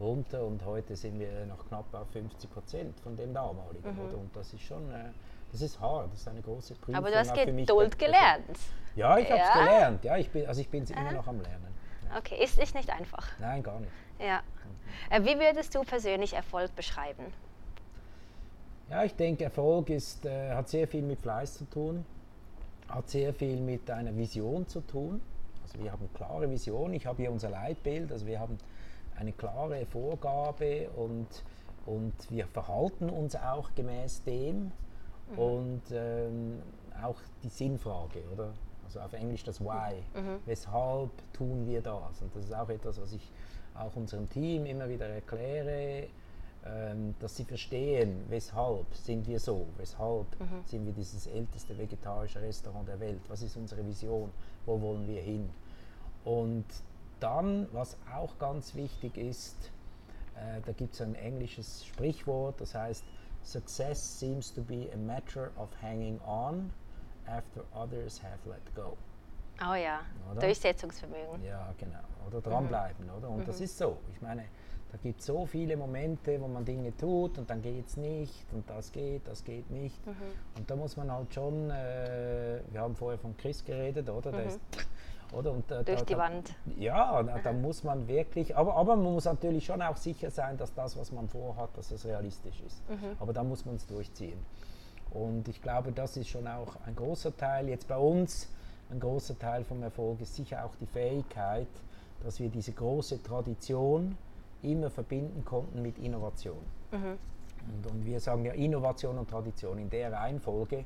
runter 0.00 0.44
und 0.44 0.64
heute 0.64 0.96
sind 0.96 1.20
wir 1.20 1.46
noch 1.46 1.68
knapp 1.68 1.92
auf 1.94 2.08
50 2.10 2.50
Prozent 2.50 3.00
von 3.00 3.16
dem 3.16 3.34
damaligen. 3.34 3.92
Mhm. 3.92 4.18
Und 4.18 4.36
das 4.36 4.52
ist 4.52 4.62
schon, 4.62 4.90
äh, 4.90 5.10
das 5.52 5.62
ist 5.62 5.80
hart, 5.80 6.12
das 6.12 6.20
ist 6.20 6.28
eine 6.28 6.42
große 6.42 6.74
Prüfung. 6.74 6.94
Aber 6.94 7.10
du 7.10 7.18
hast 7.18 7.34
Geduld 7.34 7.98
gelernt. 7.98 8.58
Ja, 8.96 9.18
ich 9.18 9.28
ja. 9.28 9.38
habe 9.38 9.42
es 9.42 9.66
gelernt. 9.66 10.04
Ja, 10.04 10.16
ich 10.16 10.30
bin, 10.30 10.46
also 10.46 10.60
ich 10.60 10.68
bin 10.68 10.84
ja. 10.84 10.96
immer 10.96 11.12
noch 11.12 11.26
am 11.26 11.40
Lernen. 11.40 11.74
Ja. 12.08 12.18
Okay, 12.18 12.42
ist, 12.42 12.58
ist 12.58 12.74
nicht 12.74 12.90
einfach. 12.90 13.26
Nein, 13.38 13.62
gar 13.62 13.80
nicht. 13.80 13.92
Ja. 14.18 14.42
Mhm. 15.10 15.24
Wie 15.24 15.38
würdest 15.38 15.74
du 15.74 15.82
persönlich 15.82 16.34
Erfolg 16.34 16.74
beschreiben? 16.74 17.24
Ja, 18.90 19.04
ich 19.04 19.14
denke, 19.14 19.44
Erfolg 19.44 19.88
ist, 19.90 20.26
äh, 20.26 20.50
hat 20.52 20.68
sehr 20.68 20.88
viel 20.88 21.02
mit 21.02 21.20
Fleiß 21.20 21.58
zu 21.58 21.64
tun, 21.64 22.04
hat 22.88 23.08
sehr 23.08 23.32
viel 23.32 23.60
mit 23.60 23.88
einer 23.90 24.16
Vision 24.16 24.66
zu 24.66 24.80
tun. 24.80 25.20
Also 25.62 25.78
wir 25.84 25.92
haben 25.92 26.08
klare 26.12 26.50
Vision. 26.50 26.92
Ich 26.94 27.06
habe 27.06 27.22
hier 27.22 27.30
unser 27.30 27.50
Leitbild. 27.50 28.10
Also 28.10 28.26
wir 28.26 28.40
haben 28.40 28.58
eine 29.16 29.32
klare 29.32 29.86
Vorgabe 29.86 30.88
und, 30.96 31.28
und 31.86 32.12
wir 32.30 32.46
verhalten 32.48 33.08
uns 33.08 33.36
auch 33.36 33.72
gemäß 33.76 34.24
dem 34.24 34.72
mhm. 35.32 35.38
und 35.38 35.82
ähm, 35.92 36.62
auch 37.02 37.16
die 37.42 37.48
Sinnfrage, 37.48 38.22
oder? 38.32 38.52
Also 38.84 39.00
auf 39.00 39.12
Englisch 39.12 39.44
das 39.44 39.60
Why. 39.60 39.94
Mhm. 40.14 40.38
Weshalb 40.46 41.10
tun 41.32 41.66
wir 41.66 41.80
das? 41.80 42.22
Und 42.22 42.34
das 42.34 42.44
ist 42.44 42.54
auch 42.54 42.68
etwas, 42.68 43.00
was 43.00 43.12
ich 43.12 43.30
auch 43.74 43.94
unserem 43.94 44.28
Team 44.28 44.66
immer 44.66 44.88
wieder 44.88 45.08
erkläre, 45.08 46.08
ähm, 46.66 47.14
dass 47.20 47.36
sie 47.36 47.44
verstehen, 47.44 48.24
weshalb 48.28 48.92
sind 48.94 49.26
wir 49.26 49.40
so, 49.40 49.66
weshalb 49.78 50.26
mhm. 50.38 50.62
sind 50.66 50.84
wir 50.84 50.92
dieses 50.92 51.26
älteste 51.26 51.76
vegetarische 51.78 52.40
Restaurant 52.42 52.86
der 52.88 53.00
Welt, 53.00 53.20
was 53.28 53.42
ist 53.42 53.56
unsere 53.56 53.86
Vision, 53.86 54.30
wo 54.66 54.80
wollen 54.80 55.06
wir 55.06 55.22
hin. 55.22 55.48
Und 56.24 56.66
dann, 57.18 57.66
was 57.72 57.96
auch 58.14 58.38
ganz 58.38 58.74
wichtig 58.74 59.16
ist, 59.16 59.70
äh, 60.34 60.60
da 60.64 60.72
gibt 60.72 60.94
es 60.94 61.00
ein 61.00 61.14
englisches 61.14 61.86
Sprichwort, 61.86 62.60
das 62.60 62.74
heißt, 62.74 63.04
Success 63.42 63.98
seems 63.98 64.52
to 64.52 64.60
be 64.60 64.88
a 64.92 64.96
matter 64.96 65.50
of 65.56 65.68
hanging 65.80 66.20
on 66.26 66.70
after 67.26 67.62
others 67.74 68.20
have 68.22 68.38
let 68.46 68.62
go. 68.74 68.96
Oh 69.62 69.74
ja, 69.74 70.00
oder? 70.30 70.40
Durchsetzungsvermögen. 70.40 71.44
Ja, 71.44 71.72
genau. 71.78 71.98
Oder 72.26 72.40
dranbleiben, 72.40 73.06
mhm. 73.06 73.12
oder? 73.18 73.28
Und 73.28 73.40
mhm. 73.40 73.46
das 73.46 73.60
ist 73.60 73.76
so. 73.76 73.98
Ich 74.14 74.22
meine, 74.22 74.44
da 74.90 74.98
gibt 75.02 75.20
es 75.20 75.26
so 75.26 75.46
viele 75.46 75.76
Momente, 75.76 76.40
wo 76.40 76.48
man 76.48 76.64
Dinge 76.64 76.96
tut 76.96 77.38
und 77.38 77.48
dann 77.48 77.62
geht 77.62 77.86
es 77.86 77.96
nicht 77.96 78.46
und 78.52 78.68
das 78.68 78.90
geht, 78.90 79.26
das 79.28 79.44
geht 79.44 79.70
nicht. 79.70 80.04
Mhm. 80.06 80.14
Und 80.56 80.70
da 80.70 80.76
muss 80.76 80.96
man 80.96 81.12
halt 81.12 81.32
schon, 81.32 81.70
äh, 81.70 82.60
wir 82.70 82.80
haben 82.80 82.96
vorher 82.96 83.18
von 83.18 83.36
Chris 83.36 83.64
geredet, 83.64 84.08
oder? 84.08 84.32
Der 84.32 84.46
ist 84.46 84.60
oder? 85.32 85.52
Und, 85.52 85.70
äh, 85.70 85.84
Durch 85.84 86.00
da, 86.00 86.04
die 86.04 86.16
Wand. 86.16 86.54
Ja, 86.78 87.22
da, 87.22 87.38
da, 87.38 87.52
muss 87.52 87.84
man 87.84 88.08
wirklich, 88.08 88.56
aber, 88.56 88.76
aber 88.76 88.96
man 88.96 89.14
muss 89.14 89.24
natürlich 89.24 89.64
schon 89.64 89.82
auch 89.82 89.96
sicher 89.96 90.30
sein, 90.30 90.56
dass 90.56 90.74
das, 90.74 90.96
was 90.96 91.12
man 91.12 91.28
vorhat, 91.28 91.70
dass 91.76 91.90
es 91.90 92.04
realistisch 92.04 92.60
ist. 92.66 92.88
Mhm. 92.88 93.16
Aber 93.18 93.32
da 93.32 93.42
muss 93.42 93.64
man 93.64 93.76
es 93.76 93.86
durchziehen. 93.86 94.38
Und 95.10 95.48
ich 95.48 95.60
glaube, 95.60 95.92
das 95.92 96.16
ist 96.16 96.28
schon 96.28 96.46
auch 96.46 96.76
ein 96.86 96.94
großer 96.94 97.36
Teil. 97.36 97.68
Jetzt 97.68 97.88
bei 97.88 97.96
uns, 97.96 98.48
ein 98.90 99.00
großer 99.00 99.38
Teil 99.38 99.64
vom 99.64 99.82
Erfolg 99.82 100.20
ist 100.20 100.34
sicher 100.34 100.64
auch 100.64 100.74
die 100.76 100.86
Fähigkeit, 100.86 101.68
dass 102.22 102.38
wir 102.38 102.48
diese 102.48 102.72
große 102.72 103.22
Tradition 103.22 104.16
immer 104.62 104.90
verbinden 104.90 105.44
konnten 105.44 105.82
mit 105.82 105.98
Innovation. 105.98 106.58
Mhm. 106.92 107.18
Und, 107.68 107.90
und 107.90 108.04
wir 108.04 108.20
sagen 108.20 108.44
ja 108.44 108.52
Innovation 108.52 109.18
und 109.18 109.28
Tradition 109.28 109.78
in 109.78 109.90
der 109.90 110.12
Reihenfolge. 110.12 110.84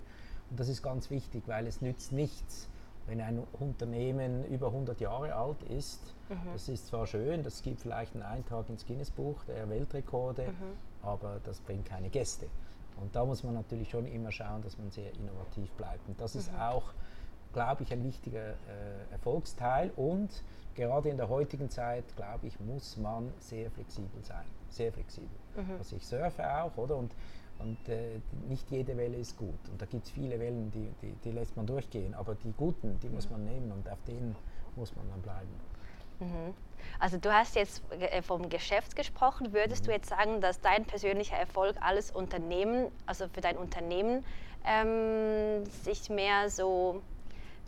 Und 0.51 0.61
das 0.61 0.69
ist 0.69 0.83
ganz 0.83 1.11
wichtig, 1.11 1.45
weil 1.47 1.67
es 1.67 1.81
nützt 1.81 2.13
nichts, 2.13 2.69
wenn 3.07 3.21
ein 3.21 3.43
Unternehmen 3.61 4.45
über 4.47 4.69
100 4.69 5.01
Jahre 5.01 5.35
alt 5.35 5.63
ist, 5.65 6.15
mhm. 6.29 6.53
das 6.53 6.69
ist 6.69 6.87
zwar 6.87 7.07
schön, 7.07 7.43
das 7.43 7.63
gibt 7.63 7.81
vielleicht 7.81 8.15
einen 8.15 8.23
Eintrag 8.23 8.69
ins 8.69 8.87
Guinness-Buch 8.87 9.45
der 9.45 9.69
Weltrekorde, 9.69 10.49
mhm. 10.49 11.07
aber 11.07 11.41
das 11.45 11.61
bringt 11.61 11.87
keine 11.87 12.09
Gäste. 12.09 12.47
Und 13.01 13.15
da 13.15 13.25
muss 13.25 13.43
man 13.43 13.55
natürlich 13.55 13.91
schon 13.91 14.07
immer 14.07 14.31
schauen, 14.31 14.63
dass 14.63 14.79
man 14.79 14.91
sehr 14.91 15.13
innovativ 15.15 15.71
bleibt. 15.73 16.09
Und 16.09 16.21
das 16.21 16.37
ist 16.37 16.53
mhm. 16.53 16.61
auch, 16.61 16.95
glaube 17.53 17.83
ich, 17.83 17.93
ein 17.93 18.05
wichtiger 18.05 18.51
äh, 18.51 19.13
Erfolgsteil. 19.13 19.91
Und 19.97 20.31
gerade 20.75 21.09
in 21.09 21.17
der 21.17 21.29
heutigen 21.29 21.69
Zeit, 21.71 22.05
glaube 22.17 22.47
ich, 22.47 22.59
muss 22.61 22.97
man 22.97 23.33
sehr 23.41 23.71
flexibel 23.71 24.23
sein. 24.23 24.45
Sehr 24.69 24.93
flexibel. 24.93 25.37
Mhm. 25.57 25.77
Also 25.79 25.97
ich 25.97 26.07
surfe 26.07 26.49
auch, 26.49 26.77
oder? 26.77 26.97
Und 26.97 27.13
und 27.59 27.89
äh, 27.89 28.21
nicht 28.49 28.71
jede 28.71 28.97
Welle 28.97 29.17
ist 29.17 29.37
gut. 29.37 29.69
Und 29.71 29.81
da 29.81 29.87
gibt 29.87 30.05
es 30.05 30.11
viele 30.11 30.39
Wellen, 30.39 30.71
die, 30.71 30.91
die, 31.03 31.13
die, 31.25 31.31
lässt 31.31 31.57
man 31.57 31.67
durchgehen. 31.67 32.15
Aber 32.15 32.35
die 32.35 32.53
guten, 32.53 32.99
die 33.01 33.09
muss 33.09 33.31
man 33.31 33.45
nehmen 33.45 33.73
und 33.73 33.89
auf 33.89 34.03
denen 34.07 34.35
muss 34.77 34.95
man 34.97 35.09
dann 35.09 35.23
bleiben. 35.23 35.49
Mhm. 36.21 36.55
Also 36.99 37.19
du 37.19 37.33
hast 37.33 37.57
jetzt 37.57 37.83
äh, 37.93 38.23
vom 38.23 38.49
Geschäft 38.49 38.97
gesprochen. 38.97 39.53
Würdest 39.53 39.83
mhm. 39.83 39.87
du 39.87 39.93
jetzt 39.93 40.09
sagen, 40.09 40.41
dass 40.41 40.61
dein 40.61 40.85
persönlicher 40.85 41.37
Erfolg 41.37 41.77
alles 41.81 42.11
Unternehmen, 42.11 42.89
also 43.07 43.29
für 43.29 43.41
dein 43.41 43.57
Unternehmen, 43.57 44.25
ähm, 44.65 45.65
sich 45.67 46.11
mehr 46.11 46.51
so 46.51 47.03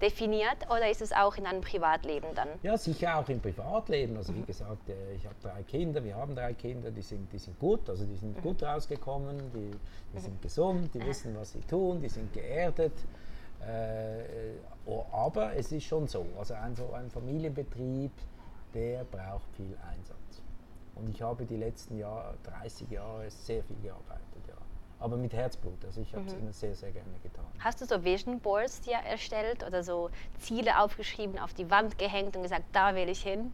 definiert 0.01 0.69
oder 0.69 0.91
ist 0.91 1.01
es 1.01 1.13
auch 1.13 1.37
in 1.37 1.47
einem 1.47 1.61
Privatleben 1.61 2.29
dann? 2.35 2.49
Ja, 2.63 2.77
sicher 2.77 3.19
auch 3.19 3.29
im 3.29 3.41
Privatleben. 3.41 4.17
Also 4.17 4.35
wie 4.35 4.41
mhm. 4.41 4.47
gesagt, 4.47 4.89
äh, 4.89 5.15
ich 5.15 5.25
habe 5.25 5.37
drei 5.43 5.63
Kinder, 5.63 6.05
wir 6.05 6.17
haben 6.17 6.35
drei 6.35 6.53
Kinder, 6.55 6.91
die 6.91 7.03
sind, 7.03 7.33
die 7.33 7.39
sind 7.39 7.59
gut, 7.59 7.89
also 7.89 8.05
die 8.05 8.17
sind 8.17 8.37
mhm. 8.37 8.43
gut 8.43 8.63
rausgekommen, 8.63 9.39
die, 9.53 9.71
die 10.15 10.21
sind 10.21 10.41
gesund, 10.43 10.95
die 10.95 11.05
wissen, 11.05 11.35
was 11.37 11.53
sie 11.53 11.61
tun, 11.61 12.01
die 12.01 12.09
sind 12.09 12.33
geerdet. 12.33 12.93
Äh, 13.61 14.59
oh, 14.85 15.05
aber 15.13 15.55
es 15.57 15.73
ist 15.73 15.85
schon 15.85 16.07
so, 16.07 16.27
also 16.39 16.55
ein, 16.55 16.77
so 16.77 16.93
ein 16.93 17.11
Familienbetrieb, 17.11 18.13
der 18.75 19.05
braucht 19.05 19.51
viel 19.57 19.77
Einsatz. 19.91 20.43
Und 20.95 21.09
ich 21.09 21.23
habe 21.23 21.45
die 21.45 21.57
letzten 21.57 21.99
Jahr, 21.99 22.35
30 22.45 22.91
Jahre 22.91 23.31
sehr 23.31 23.63
viel 23.65 23.77
gearbeitet 23.83 24.27
aber 24.99 25.17
mit 25.17 25.33
Herzblut. 25.33 25.85
Also 25.85 26.01
ich 26.01 26.15
habe 26.15 26.27
es 26.27 26.35
mhm. 26.35 26.43
immer 26.43 26.53
sehr, 26.53 26.75
sehr 26.75 26.91
gerne 26.91 27.19
getan. 27.23 27.45
Hast 27.59 27.81
du 27.81 27.85
so 27.85 28.03
Vision 28.03 28.41
Boards 28.41 28.81
dir 28.81 28.97
erstellt 28.97 29.65
oder 29.65 29.83
so 29.83 30.11
Ziele 30.39 30.81
aufgeschrieben, 30.81 31.39
auf 31.39 31.55
die 31.55 31.71
Wand 31.71 31.99
gehängt 31.99 32.37
und 32.37 32.43
gesagt, 32.43 32.65
da 32.73 32.95
will 32.95 33.09
ich 33.09 33.23
hin? 33.23 33.53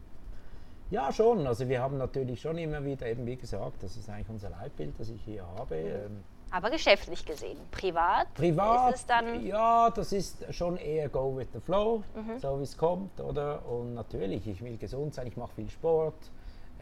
Ja, 0.89 1.11
schon. 1.11 1.47
Also 1.47 1.67
wir 1.67 1.81
haben 1.81 1.97
natürlich 1.97 2.41
schon 2.41 2.57
immer 2.57 2.83
wieder, 2.85 3.07
eben 3.07 3.25
wie 3.25 3.35
gesagt, 3.35 3.81
das 3.81 3.97
ist 3.97 4.09
eigentlich 4.09 4.29
unser 4.29 4.49
Leitbild, 4.49 4.93
das 4.99 5.09
ich 5.09 5.21
hier 5.23 5.45
habe. 5.57 5.75
Mhm. 5.75 5.87
Ähm, 5.87 6.23
aber 6.51 6.69
geschäftlich 6.69 7.25
gesehen, 7.25 7.57
privat? 7.71 8.31
Privat, 8.35 8.93
ist 8.93 8.99
es 8.99 9.05
dann 9.07 9.43
ja, 9.43 9.89
das 9.89 10.11
ist 10.11 10.53
schon 10.53 10.77
eher 10.77 11.09
go 11.09 11.35
with 11.35 11.47
the 11.51 11.59
flow, 11.59 12.03
mhm. 12.13 12.37
so 12.37 12.59
wie 12.59 12.63
es 12.63 12.77
kommt, 12.77 13.19
oder? 13.19 13.67
Und 13.67 13.95
natürlich, 13.95 14.47
ich 14.47 14.63
will 14.63 14.77
gesund 14.77 15.15
sein, 15.15 15.25
ich 15.25 15.35
mache 15.35 15.51
viel 15.55 15.69
Sport, 15.71 16.13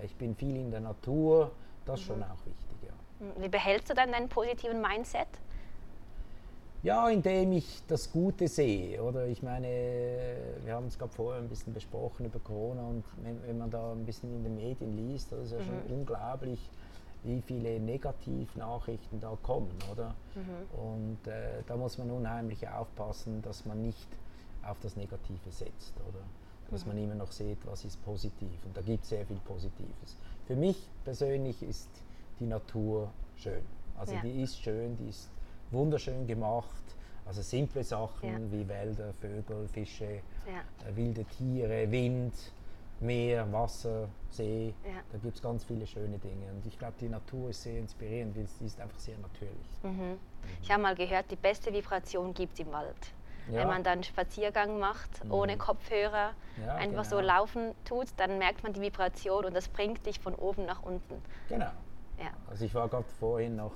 ich 0.03 0.13
bin 0.17 0.35
viel 0.35 0.57
in 0.57 0.71
der 0.71 0.81
Natur, 0.81 1.51
das 1.85 2.01
ist 2.01 2.09
mhm. 2.09 2.13
schon 2.15 2.23
auch 2.23 2.45
wichtig. 2.45 2.70
Wie 3.37 3.49
behältst 3.49 3.89
du 3.89 3.93
dann 3.93 4.11
deinen 4.11 4.29
positiven 4.29 4.81
Mindset? 4.81 5.27
Ja, 6.83 7.07
indem 7.09 7.51
ich 7.51 7.83
das 7.87 8.11
Gute 8.11 8.47
sehe. 8.47 9.01
Oder 9.03 9.27
ich 9.27 9.43
meine, 9.43 9.67
wir 10.63 10.73
haben 10.73 10.87
es 10.87 10.97
gerade 10.97 11.13
vorher 11.13 11.39
ein 11.39 11.47
bisschen 11.47 11.73
besprochen 11.73 12.25
über 12.25 12.39
Corona 12.39 12.81
und 12.81 13.03
wenn, 13.21 13.41
wenn, 13.43 13.57
man 13.59 13.69
da 13.69 13.91
ein 13.91 14.05
bisschen 14.05 14.33
in 14.35 14.43
den 14.43 14.55
Medien 14.55 14.97
liest, 14.97 15.31
das 15.31 15.45
ist 15.45 15.51
ja 15.51 15.59
mhm. 15.59 15.65
schon 15.65 15.99
unglaublich, 15.99 16.59
wie 17.23 17.41
viele 17.45 17.79
Negativnachrichten 17.79 19.19
da 19.19 19.37
kommen, 19.43 19.77
oder? 19.91 20.15
Mhm. 20.33 20.79
Und 20.79 21.27
äh, 21.27 21.61
da 21.67 21.77
muss 21.77 21.99
man 21.99 22.09
unheimlich 22.09 22.67
aufpassen, 22.67 23.43
dass 23.43 23.63
man 23.65 23.79
nicht 23.83 24.07
auf 24.63 24.77
das 24.81 24.95
Negative 24.95 25.51
setzt, 25.51 25.93
oder? 26.09 26.23
Dass 26.71 26.83
mhm. 26.83 26.93
man 26.93 27.03
immer 27.03 27.15
noch 27.15 27.31
sieht, 27.31 27.59
was 27.65 27.85
ist 27.85 28.03
positiv. 28.03 28.65
Und 28.65 28.75
da 28.75 28.81
gibt 28.81 29.03
es 29.03 29.09
sehr 29.09 29.25
viel 29.27 29.39
Positives. 29.45 30.17
Für 30.47 30.55
mich 30.55 30.77
persönlich 31.03 31.61
ist 31.61 31.89
die 32.39 32.45
Natur 32.45 33.11
schön. 33.35 33.61
Also 33.97 34.13
ja. 34.13 34.21
die 34.21 34.41
ist 34.41 34.61
schön, 34.61 34.97
die 34.97 35.09
ist 35.09 35.29
wunderschön 35.71 36.25
gemacht. 36.27 36.83
Also 37.25 37.41
simple 37.41 37.83
Sachen 37.83 38.29
ja. 38.29 38.51
wie 38.51 38.67
Wälder, 38.67 39.13
Vögel, 39.13 39.67
Fische, 39.67 40.21
ja. 40.47 40.89
äh, 40.89 40.95
wilde 40.95 41.23
Tiere, 41.25 41.89
Wind, 41.91 42.33
Meer, 42.99 43.51
Wasser, 43.51 44.09
See. 44.29 44.73
Da 45.11 45.17
gibt 45.17 45.35
es 45.35 45.41
ganz 45.41 45.63
viele 45.63 45.87
schöne 45.87 46.17
Dinge. 46.19 46.51
Und 46.51 46.65
ich 46.65 46.77
glaube, 46.77 46.93
die 46.99 47.09
Natur 47.09 47.49
ist 47.49 47.63
sehr 47.63 47.79
inspirierend, 47.79 48.35
weil 48.35 48.47
sie 48.47 48.65
ist 48.65 48.79
einfach 48.79 48.99
sehr 48.99 49.17
natürlich. 49.17 49.53
Mhm. 49.83 49.89
Mhm. 49.89 50.17
Ich 50.61 50.71
habe 50.71 50.83
mal 50.83 50.95
gehört, 50.95 51.29
die 51.31 51.35
beste 51.35 51.73
Vibration 51.73 52.33
gibt 52.33 52.53
es 52.53 52.59
im 52.59 52.71
Wald. 52.71 53.13
Ja. 53.47 53.61
Wenn 53.61 53.67
man 53.67 53.83
dann 53.83 53.93
einen 53.93 54.03
Spaziergang 54.03 54.79
macht, 54.79 55.23
mhm. 55.25 55.31
ohne 55.31 55.57
Kopfhörer, 55.57 56.33
ja, 56.63 56.75
einfach 56.75 57.03
genau. 57.03 57.17
so 57.17 57.19
laufen 57.19 57.71
tut, 57.85 58.07
dann 58.17 58.37
merkt 58.37 58.63
man 58.63 58.73
die 58.73 58.81
Vibration 58.81 59.45
und 59.45 59.55
das 59.55 59.67
bringt 59.67 60.05
dich 60.05 60.19
von 60.19 60.35
oben 60.35 60.65
nach 60.65 60.83
unten. 60.83 61.21
Genau. 61.49 61.71
Ja. 62.17 62.31
Also 62.49 62.65
ich 62.65 62.73
war 62.73 62.87
gerade 62.87 63.05
vorhin 63.19 63.55
noch, 63.55 63.73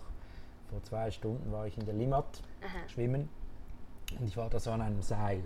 vor 0.69 0.81
zwei 0.83 1.11
Stunden 1.11 1.51
war 1.51 1.67
ich 1.67 1.77
in 1.77 1.85
der 1.85 1.93
Limmat 1.93 2.41
Aha. 2.61 2.87
schwimmen 2.89 3.29
und 4.19 4.27
ich 4.27 4.37
war 4.37 4.49
da 4.49 4.59
so 4.59 4.71
an 4.71 4.81
einem 4.81 5.01
Seil. 5.01 5.43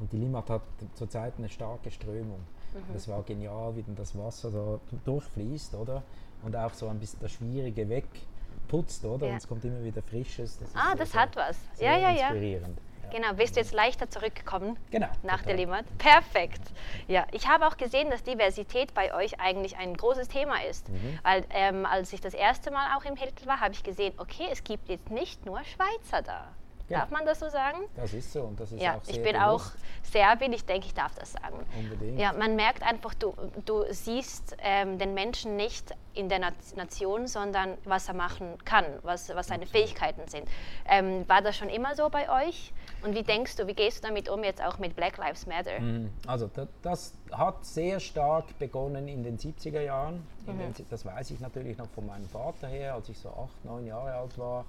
Und 0.00 0.12
die 0.12 0.18
Limmat 0.18 0.48
hat 0.50 0.62
zurzeit 0.94 1.34
eine 1.38 1.48
starke 1.48 1.90
Strömung. 1.90 2.40
Mhm. 2.72 2.92
Das 2.92 3.08
war 3.08 3.22
genial, 3.22 3.74
wie 3.76 3.82
denn 3.82 3.96
das 3.96 4.16
Wasser 4.16 4.50
da 4.50 4.78
durchfließt, 5.04 5.74
oder? 5.74 6.02
Und 6.42 6.54
auch 6.54 6.72
so 6.72 6.88
ein 6.88 7.00
bisschen 7.00 7.18
das 7.20 7.32
Schwierige 7.32 7.88
wegputzt, 7.88 9.04
oder? 9.04 9.26
Ja. 9.26 9.32
Und 9.32 9.38
es 9.38 9.48
kommt 9.48 9.64
immer 9.64 9.82
wieder 9.82 10.02
Frisches. 10.02 10.58
Das 10.58 10.70
ah, 10.74 10.94
das 10.96 11.14
hat 11.14 11.34
was. 11.34 11.58
Ja, 11.80 11.96
ja, 11.96 12.10
ja. 12.10 12.28
Inspirierend. 12.28 12.78
Genau, 13.10 13.36
wirst 13.38 13.56
du 13.56 13.60
jetzt 13.60 13.72
leichter 13.72 14.10
zurückkommen 14.10 14.76
genau, 14.90 15.08
nach 15.22 15.38
total. 15.38 15.46
der 15.46 15.56
Limmat. 15.56 15.98
Perfekt. 15.98 16.60
Ja, 17.06 17.26
ich 17.32 17.48
habe 17.48 17.66
auch 17.66 17.76
gesehen, 17.76 18.10
dass 18.10 18.22
Diversität 18.22 18.94
bei 18.94 19.14
euch 19.14 19.40
eigentlich 19.40 19.76
ein 19.76 19.96
großes 19.96 20.28
Thema 20.28 20.62
ist. 20.64 20.88
Mhm. 20.88 21.18
Weil 21.22 21.44
ähm, 21.50 21.86
als 21.86 22.12
ich 22.12 22.20
das 22.20 22.34
erste 22.34 22.70
Mal 22.70 22.96
auch 22.96 23.04
im 23.04 23.16
Hilton 23.16 23.46
war, 23.46 23.60
habe 23.60 23.72
ich 23.72 23.82
gesehen, 23.82 24.14
okay, 24.18 24.48
es 24.50 24.64
gibt 24.64 24.88
jetzt 24.88 25.10
nicht 25.10 25.46
nur 25.46 25.62
Schweizer 25.64 26.22
da. 26.22 26.48
Genau. 26.88 27.00
Darf 27.00 27.10
man 27.10 27.26
das 27.26 27.38
so 27.38 27.50
sagen? 27.50 27.78
Das 27.96 28.14
ist 28.14 28.32
so 28.32 28.42
und 28.42 28.58
das 28.58 28.72
ist 28.72 28.80
ja, 28.80 28.96
auch 28.96 29.04
sehr 29.04 29.14
ich 29.14 29.22
bin 29.22 29.34
bewusst. 29.34 29.76
auch 29.76 30.10
Serbin, 30.10 30.54
ich 30.54 30.64
denke, 30.64 30.86
ich 30.86 30.94
darf 30.94 31.14
das 31.14 31.32
sagen. 31.32 31.66
Unbedingt. 31.78 32.18
Ja, 32.18 32.32
man 32.32 32.56
merkt 32.56 32.82
einfach, 32.82 33.12
du, 33.12 33.34
du 33.66 33.84
siehst 33.90 34.56
ähm, 34.62 34.98
den 34.98 35.12
Menschen 35.12 35.56
nicht 35.56 35.94
in 36.14 36.30
der 36.30 36.38
Nation, 36.76 37.26
sondern 37.26 37.76
was 37.84 38.08
er 38.08 38.14
machen 38.14 38.56
kann, 38.64 38.86
was, 39.02 39.28
was 39.34 39.48
seine 39.48 39.66
Fähigkeiten 39.66 40.26
sind. 40.28 40.48
Ähm, 40.88 41.28
war 41.28 41.42
das 41.42 41.56
schon 41.56 41.68
immer 41.68 41.94
so 41.94 42.08
bei 42.08 42.46
euch? 42.46 42.72
Und 43.02 43.14
wie 43.14 43.22
denkst 43.22 43.56
du, 43.56 43.66
wie 43.66 43.74
gehst 43.74 44.02
du 44.02 44.08
damit 44.08 44.30
um 44.30 44.42
jetzt 44.42 44.64
auch 44.64 44.78
mit 44.78 44.96
Black 44.96 45.18
Lives 45.18 45.46
Matter? 45.46 45.78
Mhm. 45.78 46.10
Also 46.26 46.48
das, 46.54 46.68
das 46.82 47.14
hat 47.30 47.66
sehr 47.66 48.00
stark 48.00 48.58
begonnen 48.58 49.08
in 49.08 49.22
den 49.22 49.38
70er 49.38 49.82
Jahren. 49.82 50.26
Mhm. 50.46 50.58
Den, 50.58 50.86
das 50.88 51.04
weiß 51.04 51.32
ich 51.32 51.40
natürlich 51.40 51.76
noch 51.76 51.88
von 51.90 52.06
meinem 52.06 52.28
Vater 52.30 52.66
her, 52.66 52.94
als 52.94 53.10
ich 53.10 53.18
so 53.18 53.28
acht, 53.28 53.64
neun 53.64 53.86
Jahre 53.86 54.14
alt 54.14 54.38
war 54.38 54.64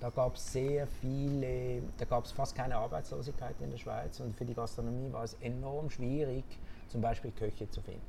da 0.00 0.10
gab 0.10 0.36
es 0.36 0.52
sehr 0.52 0.86
viele, 0.86 1.82
da 1.98 2.04
gab 2.04 2.24
es 2.24 2.32
fast 2.32 2.54
keine 2.54 2.76
Arbeitslosigkeit 2.76 3.56
in 3.60 3.70
der 3.70 3.78
Schweiz 3.78 4.20
und 4.20 4.36
für 4.36 4.44
die 4.44 4.54
Gastronomie 4.54 5.12
war 5.12 5.24
es 5.24 5.34
enorm 5.40 5.90
schwierig, 5.90 6.44
zum 6.88 7.00
Beispiel 7.00 7.32
Köche 7.32 7.68
zu 7.68 7.80
finden. 7.80 8.00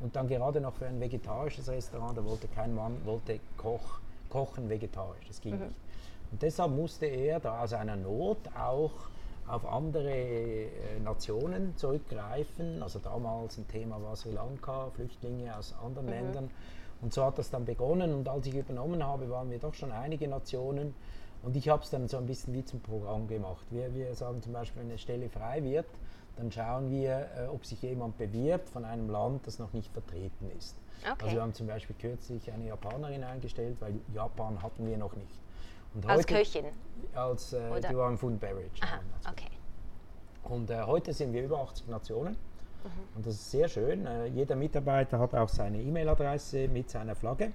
Und 0.00 0.16
dann 0.16 0.28
gerade 0.28 0.60
noch 0.60 0.74
für 0.74 0.86
ein 0.86 1.00
vegetarisches 1.00 1.68
Restaurant, 1.68 2.18
da 2.18 2.24
wollte 2.24 2.48
kein 2.48 2.74
Mann 2.74 2.96
wollte 3.04 3.40
Koch, 3.56 4.00
kochen 4.28 4.68
vegetarisch, 4.68 5.26
das 5.28 5.40
ging 5.40 5.54
mhm. 5.54 5.64
nicht. 5.66 5.76
Und 6.32 6.42
deshalb 6.42 6.72
musste 6.72 7.06
er 7.06 7.40
da 7.40 7.62
aus 7.62 7.72
einer 7.72 7.96
Not 7.96 8.38
auch 8.58 8.92
auf 9.46 9.66
andere 9.66 10.10
äh, 10.10 10.68
Nationen 11.02 11.76
zurückgreifen. 11.76 12.82
Also 12.82 12.98
damals 12.98 13.58
ein 13.58 13.68
Thema 13.68 14.02
war 14.02 14.16
Sri 14.16 14.30
Lanka, 14.30 14.90
Flüchtlinge 14.94 15.56
aus 15.56 15.74
anderen 15.84 16.06
mhm. 16.06 16.12
Ländern. 16.12 16.50
Und 17.02 17.12
so 17.12 17.24
hat 17.24 17.38
das 17.38 17.50
dann 17.50 17.64
begonnen. 17.64 18.14
Und 18.14 18.28
als 18.28 18.46
ich 18.46 18.54
übernommen 18.54 19.04
habe, 19.04 19.28
waren 19.28 19.50
wir 19.50 19.58
doch 19.58 19.74
schon 19.74 19.92
einige 19.92 20.28
Nationen, 20.28 20.94
und 21.42 21.56
ich 21.56 21.68
habe 21.68 21.82
es 21.82 21.90
dann 21.90 22.08
so 22.08 22.18
ein 22.18 22.26
bisschen 22.26 22.54
wie 22.54 22.64
zum 22.64 22.80
Programm 22.80 23.26
gemacht. 23.26 23.66
Wir, 23.70 23.92
wir 23.94 24.14
sagen 24.14 24.42
zum 24.42 24.52
Beispiel, 24.52 24.82
wenn 24.82 24.88
eine 24.90 24.98
Stelle 24.98 25.28
frei 25.28 25.62
wird, 25.62 25.86
dann 26.36 26.50
schauen 26.50 26.90
wir, 26.90 27.28
äh, 27.36 27.46
ob 27.48 27.66
sich 27.66 27.82
jemand 27.82 28.16
bewirbt 28.16 28.68
von 28.68 28.84
einem 28.84 29.10
Land, 29.10 29.46
das 29.46 29.58
noch 29.58 29.72
nicht 29.72 29.92
vertreten 29.92 30.50
ist. 30.56 30.76
Okay. 31.02 31.24
Also 31.24 31.36
wir 31.36 31.42
haben 31.42 31.54
zum 31.54 31.66
Beispiel 31.66 31.96
kürzlich 31.98 32.50
eine 32.52 32.66
Japanerin 32.66 33.24
eingestellt, 33.24 33.76
weil 33.80 33.94
Japan 34.14 34.62
hatten 34.62 34.86
wir 34.86 34.96
noch 34.96 35.14
nicht. 35.14 35.40
Und 35.94 36.06
als 36.06 36.20
heute, 36.20 36.34
Köchin? 36.34 36.64
Als, 37.14 37.52
äh, 37.52 37.80
die 37.80 37.96
waren 37.96 38.16
Food 38.16 38.40
Beverage. 38.40 38.82
Aha, 38.82 39.00
okay. 39.30 39.50
Und 40.44 40.70
äh, 40.70 40.82
heute 40.82 41.12
sind 41.12 41.32
wir 41.32 41.44
über 41.44 41.58
80 41.58 41.88
Nationen. 41.88 42.32
Mhm. 42.32 43.16
Und 43.16 43.26
das 43.26 43.34
ist 43.34 43.50
sehr 43.50 43.68
schön. 43.68 44.06
Äh, 44.06 44.26
jeder 44.26 44.56
Mitarbeiter 44.56 45.18
hat 45.18 45.34
auch 45.34 45.48
seine 45.48 45.80
E-Mail-Adresse 45.80 46.68
mit 46.68 46.88
seiner 46.88 47.14
Flagge. 47.14 47.52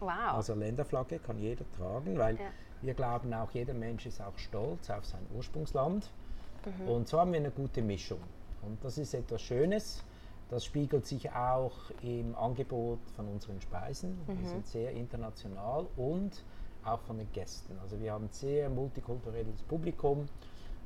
Wow. 0.00 0.10
Also 0.34 0.54
Länderflagge 0.54 1.18
kann 1.18 1.38
jeder 1.38 1.64
tragen, 1.76 2.18
weil 2.18 2.36
ja. 2.36 2.42
Wir 2.82 2.94
glauben 2.94 3.32
auch, 3.34 3.50
jeder 3.50 3.74
Mensch 3.74 4.06
ist 4.06 4.20
auch 4.20 4.36
stolz 4.38 4.88
auf 4.90 5.04
sein 5.04 5.26
Ursprungsland. 5.34 6.10
Mhm. 6.64 6.88
Und 6.88 7.08
so 7.08 7.20
haben 7.20 7.32
wir 7.32 7.40
eine 7.40 7.50
gute 7.50 7.82
Mischung. 7.82 8.20
Und 8.62 8.82
das 8.84 8.98
ist 8.98 9.14
etwas 9.14 9.42
Schönes. 9.42 10.04
Das 10.48 10.64
spiegelt 10.64 11.06
sich 11.06 11.30
auch 11.30 11.72
im 12.02 12.34
Angebot 12.34 12.98
von 13.14 13.28
unseren 13.28 13.60
Speisen. 13.60 14.18
Mhm. 14.26 14.40
Wir 14.40 14.48
sind 14.48 14.66
sehr 14.66 14.92
international 14.92 15.86
und 15.96 16.42
auch 16.84 17.00
von 17.02 17.18
den 17.18 17.30
Gästen. 17.32 17.78
Also 17.82 18.00
wir 18.00 18.12
haben 18.12 18.24
ein 18.24 18.32
sehr 18.32 18.68
multikulturelles 18.70 19.62
Publikum. 19.62 20.28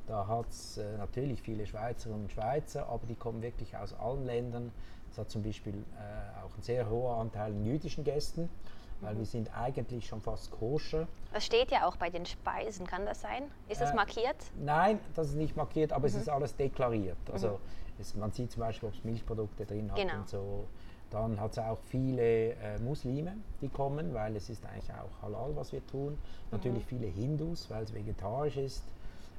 Da 0.07 0.27
hat 0.27 0.49
es 0.49 0.77
äh, 0.77 0.97
natürlich 0.97 1.41
viele 1.41 1.65
Schweizerinnen 1.65 2.23
und 2.23 2.31
Schweizer, 2.31 2.87
aber 2.89 3.07
die 3.07 3.15
kommen 3.15 3.41
wirklich 3.41 3.75
aus 3.75 3.93
allen 3.93 4.25
Ländern. 4.25 4.71
Es 5.09 5.17
hat 5.17 5.31
zum 5.31 5.41
Beispiel 5.41 5.73
äh, 5.73 6.45
auch 6.45 6.53
einen 6.53 6.61
sehr 6.61 6.89
hohen 6.89 7.19
Anteil 7.21 7.51
an 7.53 7.65
jüdischen 7.65 8.03
Gästen 8.03 8.49
weil 9.01 9.17
wir 9.17 9.25
sind 9.25 9.55
eigentlich 9.57 10.07
schon 10.07 10.21
fast 10.21 10.51
koscher. 10.51 11.07
Das 11.33 11.45
steht 11.45 11.71
ja 11.71 11.87
auch 11.87 11.95
bei 11.97 12.09
den 12.09 12.25
Speisen, 12.25 12.87
kann 12.87 13.05
das 13.05 13.21
sein? 13.21 13.43
Ist 13.69 13.81
das 13.81 13.91
äh, 13.91 13.95
markiert? 13.95 14.37
Nein, 14.57 14.99
das 15.15 15.27
ist 15.29 15.35
nicht 15.35 15.55
markiert, 15.55 15.91
aber 15.91 16.07
mhm. 16.07 16.15
es 16.15 16.15
ist 16.15 16.29
alles 16.29 16.55
deklariert. 16.55 17.17
Also 17.31 17.49
mhm. 17.49 17.57
es, 17.99 18.15
man 18.15 18.31
sieht 18.31 18.51
zum 18.51 18.61
Beispiel, 18.61 18.89
ob 18.89 18.95
es 18.95 19.03
Milchprodukte 19.03 19.65
drin 19.65 19.91
hat 19.91 19.97
genau. 19.97 20.15
und 20.15 20.29
so. 20.29 20.65
Dann 21.11 21.39
hat 21.39 21.51
es 21.51 21.59
auch 21.59 21.77
viele 21.85 22.53
äh, 22.53 22.79
Muslime, 22.79 23.37
die 23.61 23.69
kommen, 23.69 24.13
weil 24.13 24.35
es 24.35 24.49
ist 24.49 24.65
eigentlich 24.65 24.91
auch 24.91 25.21
halal, 25.21 25.55
was 25.55 25.71
wir 25.71 25.85
tun. 25.85 26.17
Natürlich 26.51 26.83
mhm. 26.83 26.87
viele 26.87 27.07
Hindus, 27.07 27.69
weil 27.69 27.83
es 27.83 27.93
vegetarisch 27.93 28.57
ist. 28.57 28.83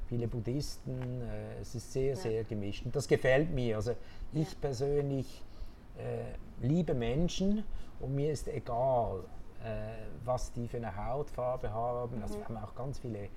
Viele 0.07 0.27
Buddhisten. 0.27 1.21
Äh, 1.21 1.61
es 1.61 1.75
ist 1.75 1.91
sehr, 1.91 2.09
ja. 2.09 2.15
sehr 2.15 2.43
gemischt. 2.45 2.85
Und 2.85 2.95
das 2.95 3.07
gefällt 3.07 3.51
mir. 3.51 3.75
Also 3.75 3.95
ich 4.33 4.49
ja. 4.49 4.57
persönlich 4.61 5.43
äh, 5.97 6.65
liebe 6.65 6.93
Menschen 6.93 7.63
und 7.99 8.15
mir 8.15 8.31
ist 8.31 8.47
egal, 8.47 9.23
was 10.23 10.51
die 10.53 10.67
für 10.67 10.77
eine 10.77 10.95
Hautfarbe 10.95 11.71
haben. 11.71 12.21
Also 12.21 12.35
mhm. 12.35 12.39
wir 12.39 12.47
haben 12.49 12.57
auch 12.57 12.75
ganz 12.75 12.99
viele 12.99 13.29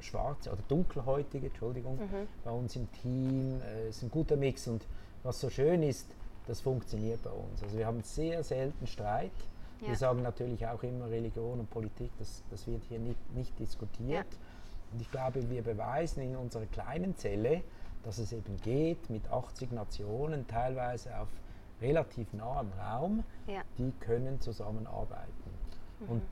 schwarze 0.00 0.50
oder 0.50 0.62
dunkelhäutige, 0.68 1.46
Entschuldigung, 1.46 1.96
mhm. 1.96 2.28
bei 2.44 2.50
uns 2.50 2.76
im 2.76 2.90
Team. 2.92 3.60
Äh, 3.60 3.88
es 3.88 3.98
ist 3.98 4.02
ein 4.04 4.10
guter 4.10 4.36
Mix 4.36 4.66
und 4.68 4.86
was 5.22 5.40
so 5.40 5.50
schön 5.50 5.82
ist, 5.82 6.08
das 6.46 6.60
funktioniert 6.60 7.22
bei 7.22 7.30
uns. 7.30 7.62
Also 7.62 7.78
wir 7.78 7.86
haben 7.86 8.02
sehr 8.02 8.42
selten 8.42 8.86
Streit. 8.86 9.30
Ja. 9.80 9.88
Wir 9.88 9.96
sagen 9.96 10.22
natürlich 10.22 10.66
auch 10.66 10.82
immer 10.82 11.08
Religion 11.10 11.60
und 11.60 11.70
Politik, 11.70 12.10
das, 12.18 12.42
das 12.50 12.66
wird 12.66 12.82
hier 12.88 12.98
nicht, 12.98 13.34
nicht 13.34 13.56
diskutiert. 13.58 14.26
Ja. 14.26 14.38
Und 14.92 15.00
ich 15.00 15.10
glaube, 15.10 15.48
wir 15.48 15.62
beweisen 15.62 16.22
in 16.22 16.36
unserer 16.36 16.66
kleinen 16.66 17.16
Zelle, 17.16 17.62
dass 18.02 18.18
es 18.18 18.32
eben 18.32 18.60
geht, 18.62 19.10
mit 19.10 19.30
80 19.30 19.72
Nationen, 19.72 20.46
teilweise 20.48 21.16
auf 21.18 21.28
relativ 21.82 22.32
nah 22.32 22.60
am 22.60 22.72
Raum, 22.80 23.24
ja. 23.46 23.62
die 23.78 23.92
können 24.00 24.40
zusammenarbeiten. 24.40 25.50
Mhm. 26.00 26.08
Und 26.08 26.22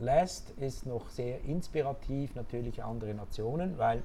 Last 0.00 0.50
ist 0.60 0.86
noch 0.86 1.08
sehr 1.10 1.44
inspirativ, 1.44 2.36
natürlich 2.36 2.84
andere 2.84 3.14
Nationen, 3.14 3.78
weil 3.78 4.02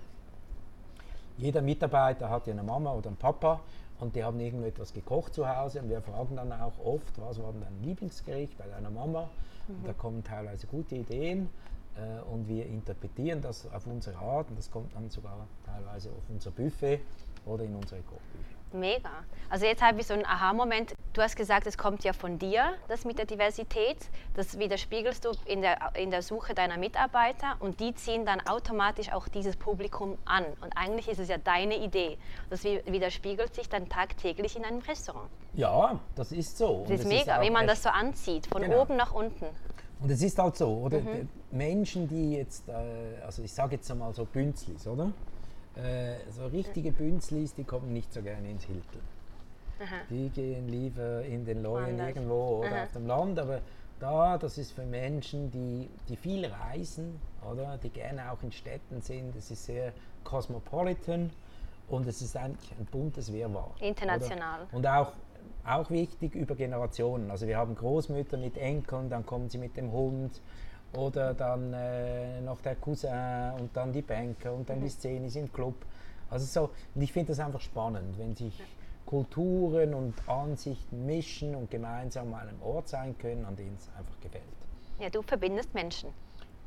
jeder 1.37 1.61
Mitarbeiter 1.61 2.29
hat 2.29 2.47
ja 2.47 2.53
eine 2.53 2.63
Mama 2.63 2.93
oder 2.93 3.07
einen 3.07 3.17
Papa 3.17 3.59
und 3.99 4.15
die 4.15 4.23
haben 4.23 4.39
irgendetwas 4.39 4.93
gekocht 4.93 5.35
zu 5.35 5.47
Hause 5.47 5.81
und 5.81 5.89
wir 5.89 6.01
fragen 6.01 6.35
dann 6.35 6.51
auch 6.51 6.73
oft, 6.83 7.19
was 7.21 7.41
war 7.41 7.51
denn 7.51 7.61
dein 7.61 7.83
Lieblingsgericht 7.83 8.57
bei 8.57 8.65
deiner 8.65 8.89
Mama? 8.89 9.29
Mhm. 9.67 9.75
Und 9.75 9.87
da 9.87 9.93
kommen 9.93 10.23
teilweise 10.23 10.65
gute 10.65 10.95
Ideen 10.95 11.49
äh, 11.95 12.21
und 12.31 12.47
wir 12.47 12.65
interpretieren 12.65 13.41
das 13.41 13.71
auf 13.71 13.85
unsere 13.85 14.17
Art 14.17 14.49
und 14.49 14.57
das 14.57 14.71
kommt 14.71 14.95
dann 14.95 15.09
sogar 15.09 15.47
teilweise 15.65 16.09
auf 16.09 16.23
unser 16.29 16.51
Buffet 16.51 17.01
oder 17.45 17.63
in 17.63 17.75
unsere 17.75 18.01
Kochbücher. 18.01 18.52
Mega. 18.73 19.09
Also 19.49 19.65
jetzt 19.65 19.81
habe 19.81 19.99
ich 19.99 20.07
so 20.07 20.13
einen 20.13 20.25
Aha-Moment. 20.25 20.93
Du 21.13 21.21
hast 21.21 21.36
gesagt, 21.36 21.67
es 21.67 21.77
kommt 21.77 22.03
ja 22.03 22.13
von 22.13 22.39
dir, 22.39 22.73
das 22.88 23.05
mit 23.05 23.19
der 23.19 23.25
Diversität. 23.25 23.97
Das 24.33 24.57
widerspiegelst 24.57 25.23
du 25.25 25.31
in 25.45 25.62
der, 25.62 25.95
in 25.95 26.09
der 26.09 26.23
Suche 26.23 26.55
deiner 26.55 26.77
Mitarbeiter 26.77 27.55
und 27.59 27.79
die 27.79 27.93
ziehen 27.93 28.25
dann 28.25 28.41
automatisch 28.47 29.12
auch 29.12 29.27
dieses 29.27 29.55
Publikum 29.55 30.17
an. 30.25 30.43
Und 30.62 30.75
eigentlich 30.75 31.07
ist 31.07 31.19
es 31.19 31.29
ja 31.29 31.38
deine 31.38 31.77
Idee. 31.77 32.17
Das 32.49 32.63
widerspiegelt 32.63 33.53
sich 33.53 33.69
dann 33.69 33.89
tagtäglich 33.89 34.55
in 34.55 34.65
einem 34.65 34.79
Restaurant. 34.79 35.29
Ja, 35.53 35.99
das 36.15 36.31
ist 36.31 36.57
so. 36.57 36.86
Das 36.88 37.01
ist 37.01 37.07
mega, 37.07 37.39
wie 37.41 37.51
man 37.51 37.67
das 37.67 37.83
so 37.83 37.89
anzieht, 37.89 38.47
von 38.47 38.63
genau. 38.63 38.81
oben 38.81 38.95
nach 38.95 39.13
unten. 39.13 39.45
Und 40.01 40.09
es 40.09 40.21
ist 40.21 40.38
halt 40.38 40.57
so, 40.57 40.67
oder? 40.67 40.99
Mhm. 40.99 41.29
Menschen, 41.51 42.07
die 42.07 42.33
jetzt, 42.33 42.67
äh, 42.67 42.73
also 43.23 43.43
ich 43.43 43.53
sage 43.53 43.75
jetzt 43.75 43.93
mal 43.95 44.13
so 44.13 44.25
Bünzlis, 44.25 44.88
oder? 44.88 45.12
Äh, 45.75 46.31
so 46.31 46.45
richtige 46.47 46.91
Bünzlis, 46.91 47.55
die 47.55 47.63
kommen 47.63 47.93
nicht 47.93 48.13
so 48.13 48.21
gerne 48.21 48.49
ins 48.49 48.63
Hilton. 48.65 49.01
Aha. 49.79 49.95
Die 50.09 50.29
gehen 50.29 50.67
lieber 50.69 51.23
in 51.23 51.45
den 51.45 51.63
Leuen 51.63 51.97
irgendwo 51.97 52.59
oder 52.59 52.75
Aha. 52.75 52.83
auf 52.83 52.91
dem 52.91 53.07
Land, 53.07 53.39
aber 53.39 53.62
da, 53.99 54.38
das 54.38 54.57
ist 54.57 54.73
für 54.73 54.86
Menschen, 54.86 55.49
die, 55.49 55.89
die 56.09 56.15
viel 56.15 56.45
reisen, 56.45 57.19
oder? 57.49 57.77
Die 57.77 57.89
gerne 57.89 58.31
auch 58.31 58.43
in 58.43 58.51
Städten 58.51 59.01
sind. 59.01 59.36
Es 59.36 59.49
ist 59.49 59.65
sehr 59.65 59.93
cosmopolitan 60.23 61.31
und 61.88 62.07
es 62.07 62.21
ist 62.21 62.36
eigentlich 62.36 62.71
ein 62.77 62.86
buntes 62.86 63.31
Wirrwarr. 63.31 63.71
International. 63.79 64.62
Oder? 64.63 64.73
Und 64.77 64.88
auch, 64.88 65.12
auch 65.65 65.89
wichtig 65.89 66.36
über 66.36 66.55
Generationen. 66.55 67.31
Also 67.31 67.47
wir 67.47 67.57
haben 67.57 67.75
Großmütter 67.75 68.38
mit 68.38 68.57
Enkeln, 68.57 69.09
dann 69.09 69.25
kommen 69.25 69.49
sie 69.49 69.57
mit 69.57 69.77
dem 69.77 69.91
Hund 69.91 70.41
oder 70.95 71.34
dann 71.34 71.73
äh, 71.73 72.41
noch 72.41 72.62
der 72.62 72.75
Cousin 72.75 73.51
und 73.60 73.75
dann 73.75 73.91
die 73.91 74.01
Banker 74.01 74.53
und 74.53 74.69
dann 74.69 74.79
mhm. 74.79 74.84
die 74.84 74.89
Szene 74.89 75.27
im 75.34 75.51
Club. 75.51 75.75
Also 76.29 76.45
so, 76.45 76.69
und 76.95 77.01
ich 77.01 77.12
finde 77.12 77.29
das 77.29 77.39
einfach 77.39 77.62
spannend, 77.62 78.17
wenn 78.17 78.36
sich 78.36 78.58
ja. 78.58 78.65
Kulturen 79.06 79.93
und 79.93 80.13
Ansichten 80.27 81.06
mischen 81.06 81.56
und 81.56 81.69
gemeinsam 81.69 82.34
an 82.34 82.47
einem 82.47 82.62
Ort 82.62 82.88
sein 82.88 83.17
können, 83.17 83.45
an 83.45 83.56
dem 83.56 83.73
es 83.75 83.89
einfach 83.97 84.19
gefällt. 84.21 84.43
Ja, 84.99 85.10
du 85.10 85.21
verbindest 85.21 85.73
Menschen. 85.73 86.10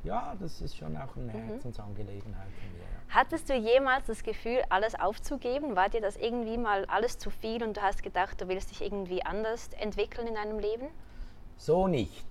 Ja, 0.04 0.36
das 0.38 0.60
ist 0.60 0.76
schon 0.76 0.96
auch 0.96 1.16
eine 1.16 1.32
mhm. 1.32 1.48
Herzensangelegenheit 1.48 2.46
von 2.46 2.72
mir. 2.72 2.84
Ja. 2.84 3.14
Hattest 3.14 3.48
du 3.48 3.54
jemals 3.54 4.06
das 4.06 4.22
Gefühl, 4.22 4.62
alles 4.68 4.94
aufzugeben? 4.94 5.74
War 5.74 5.88
dir 5.88 6.00
das 6.00 6.16
irgendwie 6.16 6.58
mal 6.58 6.84
alles 6.86 7.18
zu 7.18 7.30
viel 7.30 7.62
und 7.64 7.76
du 7.76 7.82
hast 7.82 8.02
gedacht, 8.02 8.40
du 8.40 8.48
willst 8.48 8.70
dich 8.70 8.82
irgendwie 8.82 9.24
anders 9.24 9.70
entwickeln 9.80 10.28
in 10.28 10.34
deinem 10.34 10.58
Leben? 10.58 10.88
So 11.56 11.88
nicht. 11.88 12.26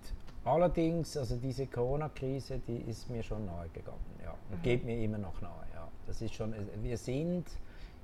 Allerdings, 0.45 1.17
also 1.17 1.35
diese 1.37 1.65
Corona-Krise, 1.67 2.59
die 2.67 2.77
ist 2.89 3.09
mir 3.09 3.23
schon 3.23 3.45
nahe 3.45 3.67
gegangen, 3.69 3.97
ja, 4.23 4.31
und 4.51 4.59
mhm. 4.59 4.61
geht 4.61 4.85
mir 4.85 4.97
immer 5.03 5.17
noch 5.17 5.41
nahe, 5.41 5.65
ja. 5.73 5.87
Das 6.05 6.21
ist 6.21 6.35
schon, 6.35 6.53
wir 6.81 6.97
sind 6.97 7.45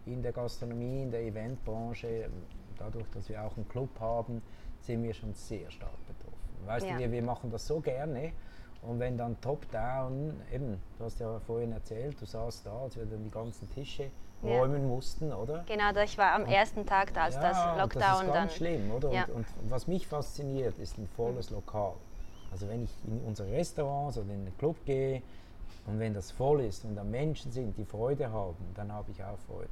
in 0.07 0.23
der 0.23 0.31
Gastronomie, 0.31 1.03
in 1.03 1.11
der 1.11 1.21
Eventbranche, 1.21 2.29
dadurch, 2.79 3.05
dass 3.13 3.29
wir 3.29 3.43
auch 3.43 3.55
einen 3.55 3.69
Club 3.69 3.89
haben, 3.99 4.41
sind 4.81 5.03
wir 5.03 5.13
schon 5.13 5.33
sehr 5.35 5.69
stark 5.69 5.91
betroffen. 6.07 6.65
Weißt 6.65 6.87
ja. 6.87 6.93
du, 6.93 6.99
wir, 6.99 7.11
wir 7.11 7.21
machen 7.21 7.51
das 7.51 7.67
so 7.67 7.79
gerne 7.79 8.33
Und 8.81 8.99
wenn 8.99 9.17
dann 9.17 9.39
top-down, 9.41 10.33
eben, 10.51 10.81
du 10.97 11.05
hast 11.05 11.19
ja 11.19 11.39
vorhin 11.45 11.71
erzählt, 11.71 12.19
du 12.19 12.25
saßt 12.25 12.65
da, 12.65 12.79
als 12.81 12.95
wir 12.95 13.05
dann 13.05 13.23
die 13.23 13.29
ganzen 13.29 13.69
Tische 13.69 14.09
Ja. 14.43 14.59
räumen 14.59 14.87
mussten, 14.87 15.31
oder? 15.31 15.63
Genau, 15.67 15.95
ich 16.03 16.17
war 16.17 16.33
am 16.33 16.45
ersten 16.45 16.85
Tag 16.87 17.13
da, 17.13 17.25
als 17.25 17.35
das 17.35 17.57
und 17.63 17.77
Lockdown 17.77 18.01
das 18.01 18.21
ist 18.21 18.25
ganz 18.25 18.33
dann. 18.33 18.49
schlimm, 18.49 18.91
oder? 18.91 19.11
Ja. 19.11 19.25
Und, 19.25 19.45
und 19.61 19.69
was 19.69 19.85
mich 19.87 20.07
fasziniert, 20.07 20.79
ist 20.79 20.97
ein 20.97 21.07
volles 21.15 21.51
Lokal. 21.51 21.93
Also 22.51 22.67
wenn 22.67 22.83
ich 22.83 22.91
in 23.05 23.21
unsere 23.21 23.51
Restaurants 23.51 24.17
oder 24.17 24.33
in 24.33 24.45
den 24.45 24.57
Club 24.57 24.77
gehe 24.85 25.21
und 25.87 25.99
wenn 25.99 26.13
das 26.13 26.31
voll 26.31 26.61
ist 26.61 26.83
und 26.85 26.95
da 26.95 27.03
Menschen 27.03 27.51
sind, 27.51 27.77
die 27.77 27.85
Freude 27.85 28.31
haben, 28.31 28.57
dann 28.75 28.91
habe 28.91 29.11
ich 29.11 29.23
auch 29.23 29.39
Freude. 29.47 29.69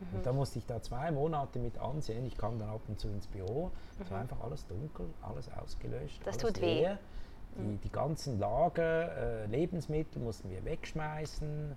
Mhm. 0.00 0.16
Und 0.16 0.26
da 0.26 0.32
musste 0.32 0.58
ich 0.58 0.66
da 0.66 0.80
zwei 0.80 1.10
Monate 1.10 1.58
mit 1.58 1.78
ansehen. 1.78 2.24
Ich 2.26 2.36
kam 2.36 2.58
dann 2.58 2.70
ab 2.70 2.80
und 2.88 2.98
zu 2.98 3.08
ins 3.08 3.26
Büro. 3.26 3.70
Es 4.00 4.10
war 4.10 4.20
einfach 4.20 4.40
alles 4.40 4.66
dunkel, 4.66 5.06
alles 5.22 5.50
ausgelöscht. 5.52 6.20
Mhm. 6.20 6.24
Das 6.24 6.38
alles 6.38 6.54
tut 6.54 6.62
weh. 6.62 6.74
Mhm. 6.74 6.80
leer. 6.80 6.98
Die, 7.54 7.76
die 7.76 7.92
ganzen 7.92 8.38
Lager, 8.38 9.14
äh, 9.14 9.46
Lebensmittel 9.46 10.22
mussten 10.22 10.48
wir 10.50 10.64
wegschmeißen. 10.64 11.76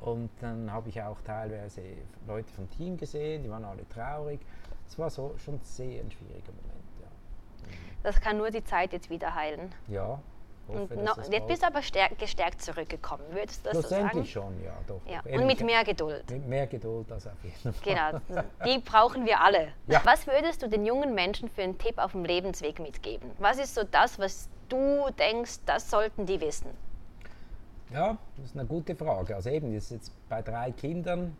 Und 0.00 0.30
dann 0.40 0.70
habe 0.70 0.90
ich 0.90 1.00
auch 1.00 1.20
teilweise 1.22 1.80
Leute 2.26 2.52
vom 2.52 2.68
Team 2.70 2.98
gesehen, 2.98 3.42
die 3.42 3.48
waren 3.48 3.64
alle 3.64 3.88
traurig. 3.88 4.40
Es 4.86 4.98
war 4.98 5.08
so 5.08 5.34
schon 5.38 5.58
sehr 5.62 6.02
ein 6.02 6.10
schwieriger 6.10 6.52
Moment. 6.52 6.83
Das 8.04 8.20
kann 8.20 8.36
nur 8.38 8.50
die 8.52 8.62
Zeit 8.62 8.92
jetzt 8.92 9.10
wieder 9.10 9.34
heilen. 9.34 9.74
ja 9.88 10.20
hoffe, 10.68 10.96
das 10.96 11.28
jetzt 11.28 11.46
bist 11.46 11.62
du 11.62 11.66
aber 11.66 11.82
stärk, 11.82 12.18
gestärkt 12.18 12.62
zurückgekommen, 12.62 13.24
würdest 13.30 13.64
du 13.64 13.70
das 13.70 13.82
so 13.82 13.88
sagen? 13.88 14.02
Schlussendlich 14.02 14.32
schon, 14.32 14.64
ja, 14.64 14.72
doch. 14.86 15.00
Ja. 15.06 15.20
Und 15.38 15.46
mit 15.46 15.60
mehr 15.62 15.84
Geduld. 15.84 16.30
Mit 16.30 16.46
mehr 16.46 16.66
Geduld 16.66 17.10
als 17.10 17.26
auf 17.26 17.32
jeden 17.42 17.74
Fall. 17.74 18.20
Genau, 18.28 18.42
die 18.64 18.78
brauchen 18.78 19.26
wir 19.26 19.40
alle. 19.40 19.72
Ja. 19.86 20.00
Was 20.04 20.26
würdest 20.26 20.62
du 20.62 20.68
den 20.68 20.86
jungen 20.86 21.14
Menschen 21.14 21.48
für 21.48 21.62
einen 21.62 21.78
Tipp 21.78 21.98
auf 21.98 22.12
dem 22.12 22.24
Lebensweg 22.24 22.78
mitgeben? 22.78 23.30
Was 23.38 23.58
ist 23.58 23.74
so 23.74 23.82
das, 23.84 24.18
was 24.18 24.48
du 24.68 25.10
denkst, 25.18 25.58
das 25.66 25.90
sollten 25.90 26.26
die 26.26 26.40
wissen? 26.40 26.70
Ja, 27.92 28.16
das 28.36 28.46
ist 28.46 28.56
eine 28.58 28.66
gute 28.66 28.96
Frage. 28.96 29.36
Also 29.36 29.50
eben, 29.50 29.74
das 29.74 29.84
ist 29.84 29.90
jetzt 29.90 30.28
bei 30.28 30.42
drei 30.42 30.72
Kindern, 30.72 31.36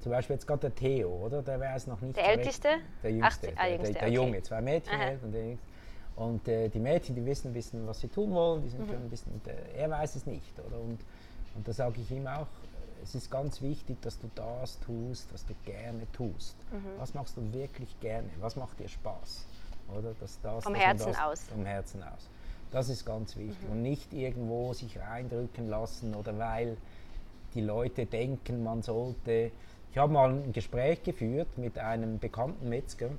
zum 0.00 0.12
Beispiel 0.12 0.34
jetzt 0.34 0.46
gerade 0.46 0.60
der 0.60 0.74
Theo, 0.74 1.08
oder? 1.08 1.42
Der 1.42 1.60
weiß 1.60 1.86
noch 1.86 2.00
nicht 2.00 2.16
Der 2.16 2.26
Älteste? 2.26 2.68
Der 3.02 3.12
Jüngste, 3.12 3.46
der- 3.48 3.58
ah, 3.58 3.62
der, 3.62 3.72
Jüngste, 3.72 3.92
der, 3.92 4.00
der 4.02 4.08
okay. 4.08 4.16
Junge, 4.16 4.42
zwei 4.42 4.60
Mädchen 4.60 4.94
Aha. 5.00 5.12
und 5.22 5.32
der 5.32 5.46
Jüngste. 5.46 5.73
Und 6.16 6.46
äh, 6.46 6.68
die 6.68 6.78
Mädchen, 6.78 7.14
die 7.16 7.24
wissen 7.26 7.48
ein 7.48 7.54
bisschen, 7.54 7.86
was 7.86 8.00
sie 8.00 8.08
tun 8.08 8.30
wollen, 8.32 8.62
die 8.62 8.68
Mhm. 8.68 8.70
sind 8.70 8.86
schon 8.88 8.96
ein 8.96 9.10
bisschen, 9.10 9.32
und, 9.32 9.46
äh, 9.48 9.54
er 9.76 9.90
weiß 9.90 10.14
es 10.16 10.26
nicht, 10.26 10.58
oder? 10.64 10.78
Und, 10.78 10.98
und 11.56 11.66
da 11.66 11.72
sage 11.72 12.00
ich 12.00 12.10
ihm 12.10 12.26
auch, 12.26 12.46
es 13.02 13.14
ist 13.14 13.30
ganz 13.30 13.60
wichtig, 13.60 14.00
dass 14.00 14.18
du 14.18 14.30
das 14.34 14.78
tust, 14.80 15.32
was 15.32 15.44
du 15.44 15.54
gerne 15.64 16.06
tust. 16.12 16.56
Mhm. 16.72 16.98
Was 16.98 17.14
machst 17.14 17.36
du 17.36 17.52
wirklich 17.52 17.98
gerne? 18.00 18.28
Was 18.40 18.56
macht 18.56 18.78
dir 18.80 18.88
Spaß? 18.88 19.44
Oder? 19.98 20.14
Dass 20.20 20.40
das, 20.40 20.64
Vom 20.64 20.74
Herzen 20.74 21.08
das, 21.12 21.20
aus. 21.20 21.42
Vom 21.42 21.66
Herzen 21.66 22.02
aus. 22.02 22.30
Das 22.70 22.88
ist 22.88 23.04
ganz 23.04 23.36
wichtig. 23.36 23.62
Mhm. 23.66 23.72
Und 23.72 23.82
nicht 23.82 24.12
irgendwo 24.14 24.72
sich 24.72 24.98
reindrücken 24.98 25.68
lassen 25.68 26.14
oder 26.14 26.38
weil 26.38 26.76
die 27.54 27.60
Leute 27.60 28.06
denken, 28.06 28.62
man 28.62 28.82
sollte. 28.82 29.50
Ich 29.90 29.98
habe 29.98 30.12
mal 30.12 30.30
ein 30.30 30.52
Gespräch 30.52 31.02
geführt 31.04 31.58
mit 31.58 31.78
einem 31.78 32.18
bekannten 32.18 32.68
Metzger 32.68 33.10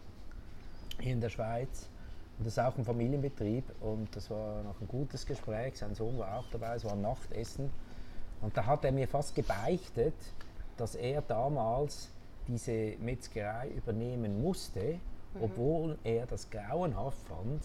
hier 0.99 1.13
in 1.13 1.21
der 1.21 1.29
Schweiz. 1.29 1.87
Und 2.37 2.45
das 2.45 2.57
ist 2.57 2.59
auch 2.59 2.77
ein 2.77 2.83
Familienbetrieb 2.83 3.63
und 3.81 4.13
das 4.15 4.29
war 4.29 4.61
noch 4.63 4.79
ein 4.81 4.87
gutes 4.87 5.25
Gespräch. 5.25 5.77
Sein 5.77 5.95
Sohn 5.95 6.17
war 6.17 6.39
auch 6.39 6.45
dabei, 6.51 6.75
es 6.75 6.83
war 6.83 6.93
ein 6.93 7.01
Nachtessen. 7.01 7.71
Und 8.41 8.55
da 8.57 8.65
hat 8.65 8.83
er 8.83 8.91
mir 8.91 9.07
fast 9.07 9.33
gebeichtet, 9.35 10.13
dass 10.75 10.95
er 10.95 11.21
damals 11.21 12.09
diese 12.47 12.95
Metzgerei 12.99 13.69
übernehmen 13.69 14.41
musste, 14.41 14.99
obwohl 15.39 15.97
er 16.03 16.25
das 16.25 16.49
grauenhaft 16.49 17.17
fand, 17.27 17.61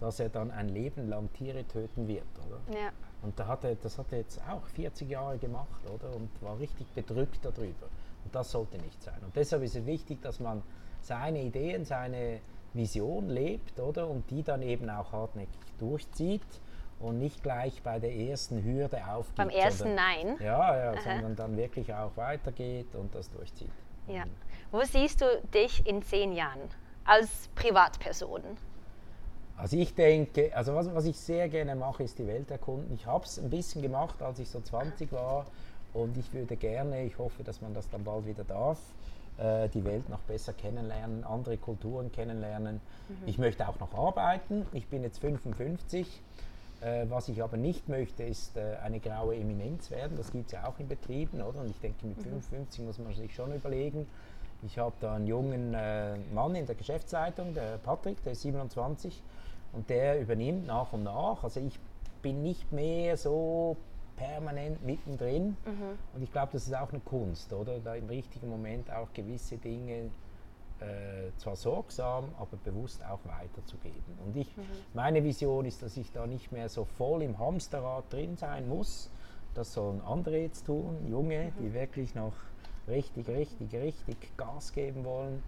dass 0.00 0.20
er 0.20 0.28
dann 0.28 0.50
ein 0.50 0.68
Leben 0.68 1.08
lang 1.08 1.32
Tiere 1.32 1.64
töten 1.64 2.08
wird. 2.08 2.24
Oder? 2.46 2.78
Ja. 2.78 2.90
Und 3.22 3.38
da 3.38 3.46
hat 3.46 3.64
er, 3.64 3.74
das 3.76 3.98
hat 3.98 4.06
er 4.12 4.18
jetzt 4.18 4.40
auch 4.48 4.66
40 4.66 5.08
Jahre 5.08 5.38
gemacht, 5.38 5.80
oder? 5.92 6.14
Und 6.14 6.30
war 6.42 6.58
richtig 6.58 6.86
bedrückt 6.94 7.44
darüber. 7.44 7.86
Und 8.24 8.34
das 8.34 8.50
sollte 8.50 8.78
nicht 8.78 9.02
sein. 9.02 9.18
Und 9.24 9.34
deshalb 9.36 9.62
ist 9.62 9.76
es 9.76 9.86
wichtig, 9.86 10.20
dass 10.22 10.40
man 10.40 10.62
seine 11.00 11.42
Ideen, 11.42 11.84
seine 11.84 12.40
Vision 12.74 13.28
lebt, 13.28 13.78
oder? 13.80 14.08
Und 14.08 14.30
die 14.30 14.42
dann 14.42 14.62
eben 14.62 14.90
auch 14.90 15.12
hartnäckig 15.12 15.60
durchzieht 15.78 16.42
und 17.00 17.18
nicht 17.18 17.42
gleich 17.42 17.82
bei 17.82 17.98
der 17.98 18.14
ersten 18.14 18.62
Hürde 18.62 19.06
aufgibt. 19.06 19.36
Beim 19.36 19.50
ersten 19.50 19.94
Nein. 19.94 20.36
Ja, 20.40 20.76
ja, 20.76 21.00
sondern 21.00 21.36
dann 21.36 21.56
wirklich 21.56 21.92
auch 21.92 22.16
weitergeht 22.16 22.94
und 22.94 23.14
das 23.14 23.30
durchzieht. 23.30 23.70
Ja. 24.06 24.24
Wo 24.70 24.82
siehst 24.82 25.20
du 25.20 25.26
dich 25.52 25.86
in 25.86 26.02
zehn 26.02 26.32
Jahren 26.32 26.60
als 27.04 27.48
Privatperson? 27.54 28.42
Also 29.56 29.76
ich 29.76 29.94
denke, 29.94 30.50
also 30.54 30.74
was, 30.74 30.92
was 30.94 31.04
ich 31.04 31.16
sehr 31.16 31.48
gerne 31.48 31.76
mache, 31.76 32.02
ist 32.02 32.18
die 32.18 32.26
Welt 32.26 32.50
erkunden. 32.50 32.92
Ich 32.92 33.06
habe 33.06 33.24
es 33.24 33.38
ein 33.38 33.50
bisschen 33.50 33.82
gemacht, 33.82 34.20
als 34.20 34.40
ich 34.40 34.48
so 34.48 34.60
20 34.60 35.12
war 35.12 35.46
und 35.92 36.16
ich 36.18 36.32
würde 36.32 36.56
gerne, 36.56 37.04
ich 37.04 37.18
hoffe, 37.18 37.44
dass 37.44 37.60
man 37.60 37.72
das 37.72 37.88
dann 37.88 38.02
bald 38.02 38.26
wieder 38.26 38.42
darf, 38.42 38.80
äh, 39.38 39.68
die 39.68 39.84
Welt 39.84 40.08
noch 40.08 40.20
besser 40.20 40.52
kennenlernen, 40.52 41.24
andere 41.24 41.56
Kulturen 41.56 42.12
kennenlernen. 42.12 42.80
Ich 43.26 43.38
möchte 43.38 43.68
auch 43.68 43.78
noch 43.80 43.94
arbeiten. 43.94 44.66
Ich 44.72 44.88
bin 44.88 45.02
jetzt 45.02 45.18
55. 45.18 46.22
Äh, 46.80 47.06
was 47.08 47.28
ich 47.28 47.42
aber 47.42 47.56
nicht 47.56 47.88
möchte, 47.88 48.24
ist 48.24 48.56
äh, 48.56 48.76
eine 48.82 49.00
graue 49.00 49.36
Eminenz 49.36 49.90
werden. 49.90 50.16
Das 50.16 50.32
gibt 50.32 50.46
es 50.46 50.52
ja 50.52 50.68
auch 50.68 50.78
in 50.78 50.88
Betrieben, 50.88 51.40
oder? 51.40 51.60
Und 51.60 51.70
ich 51.70 51.80
denke, 51.80 52.06
mit 52.06 52.22
55 52.22 52.84
muss 52.84 52.98
man 52.98 53.14
sich 53.14 53.34
schon 53.34 53.54
überlegen. 53.54 54.06
Ich 54.66 54.78
habe 54.78 54.94
da 55.00 55.14
einen 55.14 55.26
jungen 55.26 55.74
äh, 55.74 56.16
Mann 56.32 56.54
in 56.54 56.66
der 56.66 56.74
Geschäftsleitung, 56.74 57.54
der 57.54 57.78
Patrick, 57.78 58.22
der 58.22 58.32
ist 58.32 58.42
27 58.42 59.22
und 59.72 59.90
der 59.90 60.20
übernimmt 60.20 60.66
nach 60.66 60.92
und 60.92 61.04
nach. 61.04 61.42
Also 61.42 61.60
ich 61.60 61.78
bin 62.22 62.42
nicht 62.42 62.72
mehr 62.72 63.16
so 63.16 63.76
permanent 64.16 64.84
mittendrin 64.84 65.56
und 66.14 66.22
ich 66.22 66.30
glaube, 66.32 66.52
das 66.52 66.66
ist 66.66 66.74
auch 66.74 66.90
eine 66.90 67.00
Kunst, 67.00 67.52
oder? 67.52 67.78
Da 67.80 67.94
im 67.94 68.06
richtigen 68.06 68.48
Moment 68.48 68.90
auch 68.92 69.12
gewisse 69.12 69.56
Dinge 69.58 70.10
äh, 70.80 71.30
zwar 71.38 71.56
sorgsam, 71.56 72.26
aber 72.38 72.56
bewusst 72.62 73.04
auch 73.04 73.20
weiterzugeben. 73.24 74.18
Und 74.24 74.36
ich, 74.36 74.48
meine 74.92 75.22
Vision 75.22 75.64
ist, 75.64 75.82
dass 75.82 75.96
ich 75.96 76.10
da 76.12 76.26
nicht 76.26 76.52
mehr 76.52 76.68
so 76.68 76.84
voll 76.84 77.22
im 77.22 77.38
Hamsterrad 77.38 78.12
drin 78.12 78.36
sein 78.36 78.68
muss. 78.68 79.10
Das 79.54 79.72
sollen 79.72 80.00
andere 80.00 80.38
jetzt 80.38 80.66
tun, 80.66 81.06
Junge, 81.08 81.52
die 81.60 81.72
wirklich 81.72 82.14
noch 82.14 82.32
richtig, 82.88 83.28
richtig, 83.28 83.72
richtig 83.74 84.36
Gas 84.36 84.72
geben 84.72 85.04
wollen. 85.04 85.42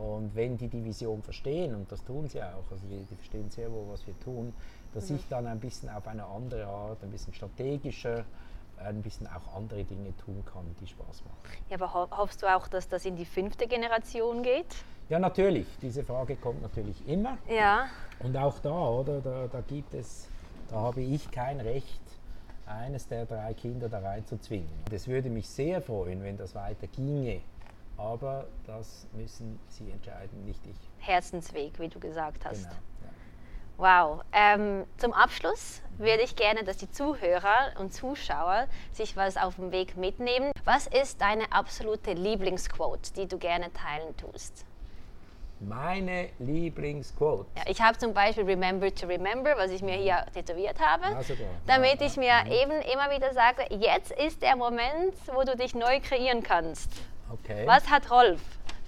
Und 0.00 0.34
wenn 0.34 0.56
die 0.56 0.68
die 0.68 0.82
Vision 0.82 1.22
verstehen, 1.22 1.74
und 1.74 1.92
das 1.92 2.02
tun 2.02 2.26
sie 2.26 2.42
auch, 2.42 2.70
also 2.70 2.86
die, 2.88 3.04
die 3.10 3.14
verstehen 3.16 3.50
sehr 3.50 3.70
wohl, 3.70 3.86
was 3.90 4.06
wir 4.06 4.18
tun, 4.20 4.54
dass 4.94 5.10
ich 5.10 5.28
dann 5.28 5.46
ein 5.46 5.60
bisschen 5.60 5.90
auf 5.90 6.06
eine 6.08 6.24
andere 6.24 6.66
Art, 6.66 7.02
ein 7.02 7.10
bisschen 7.10 7.34
strategischer, 7.34 8.24
ein 8.78 9.02
bisschen 9.02 9.26
auch 9.26 9.54
andere 9.54 9.84
Dinge 9.84 10.16
tun 10.16 10.42
kann, 10.50 10.64
die 10.80 10.86
Spaß 10.86 11.22
machen. 11.24 11.56
Ja, 11.68 11.76
aber 11.76 11.92
ho 11.92 12.08
hoffst 12.16 12.42
du 12.42 12.46
auch, 12.46 12.66
dass 12.68 12.88
das 12.88 13.04
in 13.04 13.14
die 13.14 13.26
fünfte 13.26 13.66
Generation 13.66 14.42
geht? 14.42 14.74
Ja, 15.10 15.18
natürlich. 15.18 15.66
Diese 15.82 16.02
Frage 16.02 16.36
kommt 16.36 16.62
natürlich 16.62 17.06
immer. 17.06 17.36
Ja. 17.46 17.86
Und 18.20 18.34
auch 18.38 18.58
da, 18.60 18.88
oder? 18.88 19.20
Da, 19.20 19.48
da 19.48 19.60
gibt 19.60 19.92
es, 19.92 20.28
da 20.70 20.76
habe 20.76 21.02
ich 21.02 21.30
kein 21.30 21.60
Recht, 21.60 22.00
eines 22.64 23.06
der 23.06 23.26
drei 23.26 23.52
Kinder 23.52 23.90
da 23.90 23.98
rein 23.98 24.24
zu 24.24 24.38
zwingen. 24.38 24.70
Es 24.90 25.08
würde 25.08 25.28
mich 25.28 25.48
sehr 25.48 25.82
freuen, 25.82 26.22
wenn 26.22 26.38
das 26.38 26.54
weiter 26.54 26.86
ginge. 26.86 27.40
Aber 28.00 28.46
das 28.66 29.06
müssen 29.12 29.60
Sie 29.68 29.90
entscheiden, 29.90 30.44
nicht 30.44 30.66
ich. 30.66 30.76
Herzensweg, 30.98 31.78
wie 31.78 31.88
du 31.88 32.00
gesagt 32.00 32.44
hast. 32.46 32.64
Genau. 32.64 32.74
Ja. 33.02 33.10
Wow. 33.76 34.24
Ähm, 34.32 34.86
zum 34.96 35.12
Abschluss 35.12 35.82
würde 35.98 36.22
ich 36.22 36.34
gerne, 36.34 36.64
dass 36.64 36.78
die 36.78 36.90
Zuhörer 36.90 37.72
und 37.78 37.92
Zuschauer 37.92 38.68
sich 38.92 39.16
was 39.16 39.36
auf 39.36 39.56
dem 39.56 39.70
Weg 39.70 39.96
mitnehmen. 39.98 40.50
Was 40.64 40.86
ist 40.86 41.20
deine 41.20 41.52
absolute 41.52 42.14
Lieblingsquote, 42.14 43.12
die 43.14 43.26
du 43.26 43.38
gerne 43.38 43.70
teilen 43.72 44.16
tust? 44.16 44.64
Meine 45.60 46.30
Lieblingsquote. 46.38 47.46
Ja, 47.54 47.64
ich 47.66 47.82
habe 47.82 47.98
zum 47.98 48.14
Beispiel 48.14 48.44
Remember 48.44 48.94
to 48.94 49.06
Remember, 49.06 49.54
was 49.58 49.70
ich 49.70 49.82
mir 49.82 49.96
hier 49.96 50.24
tätowiert 50.32 50.80
habe, 50.80 51.22
sogar. 51.22 51.48
damit 51.66 52.00
ich 52.00 52.16
mir 52.16 52.32
eben 52.46 52.80
immer 52.80 53.10
wieder 53.14 53.34
sage, 53.34 53.66
jetzt 53.68 54.10
ist 54.12 54.40
der 54.40 54.56
Moment, 54.56 55.14
wo 55.34 55.42
du 55.42 55.54
dich 55.58 55.74
neu 55.74 56.00
kreieren 56.00 56.42
kannst. 56.42 56.90
Okay. 57.32 57.66
Was 57.66 57.88
hat 57.88 58.10
Rolf 58.10 58.40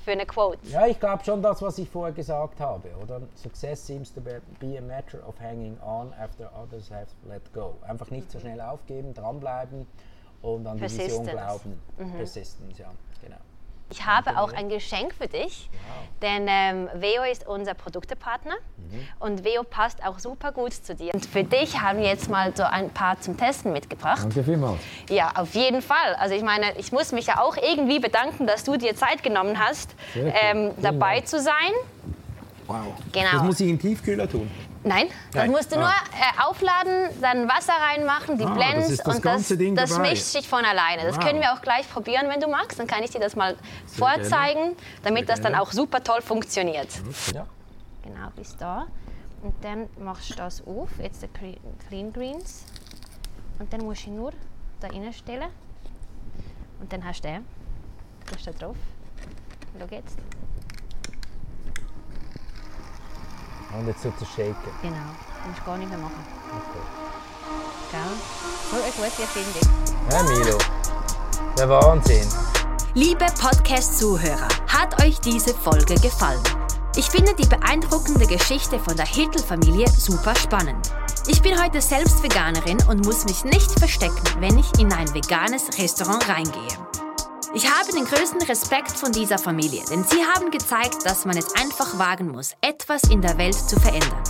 für 0.05 0.13
eine 0.13 0.27
Quote? 0.27 0.59
Ja, 0.69 0.87
ich 0.87 0.99
glaube 0.99 1.25
schon 1.25 1.43
das, 1.43 1.63
was 1.63 1.79
ich 1.79 1.89
vorher 1.89 2.13
gesagt 2.13 2.59
habe, 2.61 2.89
oder? 3.01 3.21
Success 3.37 3.87
seems 3.87 4.13
to 4.13 4.21
be 4.21 4.79
a 4.79 4.81
matter 4.81 5.27
of 5.27 5.39
hanging 5.41 5.79
on 5.81 6.13
after 6.15 6.51
others 6.57 6.91
have 6.91 7.07
let 7.29 7.53
go. 7.53 7.77
Einfach 7.83 8.11
nicht 8.11 8.31
so 8.31 8.41
schnell 8.41 8.61
aufgeben, 8.61 9.15
dranbleiben 9.15 9.87
und 10.43 10.67
an 10.67 10.77
die 10.77 10.83
Vision 10.83 11.27
glauben. 11.27 11.81
Persistence, 12.17 12.79
ja, 12.79 12.91
genau. 13.23 13.37
Ich 13.93 14.07
habe 14.07 14.39
auch 14.39 14.53
ein 14.55 14.71
Geschenk 14.71 15.13
für 15.15 15.29
dich, 15.29 15.69
denn 16.23 16.47
ähm, 16.49 16.89
Veo 16.95 17.25
ist 17.31 17.47
unser 17.47 17.75
Produktepartner 17.75 18.55
und 19.19 19.45
Veo 19.45 19.65
passt 19.65 20.03
auch 20.03 20.19
super 20.19 20.51
gut 20.51 20.73
zu 20.73 20.95
dir. 20.95 21.13
Und 21.13 21.27
für 21.27 21.45
dich 21.45 21.79
haben 21.81 21.99
wir 21.99 22.07
jetzt 22.09 22.31
mal 22.31 22.57
so 22.57 22.63
ein 22.63 22.89
paar 22.89 23.21
zum 23.21 23.37
Testen 23.37 23.71
mitgebracht. 23.73 24.23
Danke 24.23 24.43
vielmals. 24.45 24.79
Ja, 25.11 25.33
auf 25.35 25.55
jeden 25.55 25.83
Fall. 25.83 26.15
Also 26.19 26.35
ich 26.35 26.43
meine, 26.43 26.79
ich 26.79 26.91
muss 26.91 27.13
mich 27.13 27.27
ja 27.27 27.43
auch 27.43 27.57
irgendwie 27.59 27.99
bedanken, 27.99 28.47
dass 28.47 28.65
du 28.65 28.79
dir 28.79 28.97
Zeit 28.97 29.23
genommen 29.23 29.59
hast, 29.59 29.95
cool. 30.15 30.33
ähm, 30.43 30.71
Vielen 30.73 30.83
dabei 30.83 31.17
Dank. 31.17 31.29
zu 31.29 31.41
sein. 31.41 31.73
Wow. 32.67 32.95
Genau. 33.13 33.31
Das 33.33 33.43
muss 33.43 33.61
ich 33.61 33.69
im 33.69 33.79
Tiefkühler 33.79 34.27
tun. 34.27 34.51
Nein, 34.85 35.09
das 35.33 35.43
Nein. 35.43 35.51
musst 35.53 35.71
du 35.73 35.77
Ah. 35.77 35.81
nur 35.81 35.89
äh, 35.91 36.49
aufladen, 36.49 37.11
dann 37.21 37.49
Wasser 37.49 37.73
reinmachen, 37.75 38.37
die 38.37 38.45
Ah, 38.45 38.53
Blends 38.55 38.89
das 38.89 38.91
ist 38.91 39.07
das 39.07 39.17
und 39.17 39.25
das, 39.25 39.49
das 39.91 39.99
mischt 40.01 40.25
sich 40.25 40.49
von 40.49 40.65
alleine. 40.65 41.05
Das 41.05 41.17
Wow. 41.17 41.25
können 41.25 41.41
wir 41.41 41.53
auch 41.53 41.63
gleich 41.63 41.89
probieren, 41.89 42.29
wenn 42.29 42.41
du 42.41 42.49
magst. 42.49 42.79
Dann 42.81 42.87
kann 42.89 43.03
ich 43.05 43.11
dir 43.11 43.21
das 43.21 43.37
mal 43.37 43.57
vorzeigen, 43.87 44.77
damit 45.05 45.29
das 45.29 45.41
dann 45.41 45.53
gerne. 45.53 45.63
auch 45.63 45.71
super 45.73 46.03
toll 46.03 46.21
funktioniert. 46.21 46.89
Ja. 47.33 47.47
Genau, 48.03 48.29
bis 48.35 48.57
da. 48.57 48.87
Und 49.43 49.55
dann 49.65 49.89
machst 49.99 50.31
du 50.31 50.35
das 50.35 50.67
auf, 50.67 50.89
jetzt 51.01 51.23
die 51.23 51.29
Clean 51.89 52.13
Greens. 52.13 52.65
Und 53.61 53.73
dann 53.73 53.83
musst 53.85 54.05
du 54.07 54.11
ihn 54.11 54.17
nur 54.17 54.33
da 54.81 54.89
reinstellen. 54.89 55.49
Und 56.81 56.93
dann 56.93 57.05
hast 57.05 57.23
du 57.25 57.29
den. 57.29 57.47
Tust 58.31 58.47
da 58.49 58.51
drauf. 58.53 58.77
Schau 59.79 59.87
jetzt. 59.95 60.17
Und 63.79 63.87
jetzt 63.87 64.03
tut 64.03 64.13
es 64.21 64.29
shaken. 64.29 64.55
Genau. 64.83 64.97
Du 65.43 65.49
musst 65.49 65.65
gar 65.65 65.77
nicht 65.77 65.89
mehr 65.89 65.99
machen. 65.99 66.25
Okay. 66.51 67.03
Gell? 67.91 68.01
So, 68.71 68.77
ich 68.87 69.29
finde 69.29 69.53
dich. 69.53 69.69
Ja, 70.11 70.23
Milo. 70.23 70.59
Der 71.59 71.69
Wahnsinn. 71.69 72.29
Liebe 72.95 73.25
Podcast-Zuhörer, 73.41 74.49
hat 74.69 75.03
euch 75.03 75.19
diese 75.21 75.55
Folge 75.55 75.95
gefallen? 75.95 76.43
Ich 76.97 77.11
finde 77.11 77.35
die 77.35 77.47
beeindruckende 77.47 78.27
Geschichte 78.27 78.79
von 78.79 78.97
der 78.97 79.07
Hittel-Familie 79.07 79.89
super 79.89 80.35
spannend. 80.35 80.93
Ich 81.27 81.41
bin 81.41 81.61
heute 81.63 81.81
selbst 81.81 82.23
Veganerin 82.23 82.79
und 82.89 83.07
muss 83.07 83.25
mich 83.25 83.45
nicht 83.45 83.79
verstecken, 83.79 84.23
wenn 84.41 84.59
ich 84.59 84.79
in 84.79 84.93
ein 84.93 85.13
veganes 85.15 85.79
Restaurant 85.79 86.29
reingehe. 86.29 87.02
Ich 87.55 87.71
habe 87.71 87.93
den 87.93 88.07
größten 88.07 88.41
Respekt 88.43 88.93
von 88.93 89.13
dieser 89.13 89.37
Familie, 89.37 89.85
denn 89.91 90.03
sie 90.05 90.25
haben 90.25 90.51
gezeigt, 90.51 91.05
dass 91.05 91.27
man 91.27 91.37
es 91.37 91.55
einfach 91.55 91.99
wagen 91.99 92.29
muss, 92.29 92.55
etwas 92.63 93.03
in 93.11 93.21
der 93.21 93.37
Welt 93.37 93.55
zu 93.55 93.79
verändern. 93.79 94.23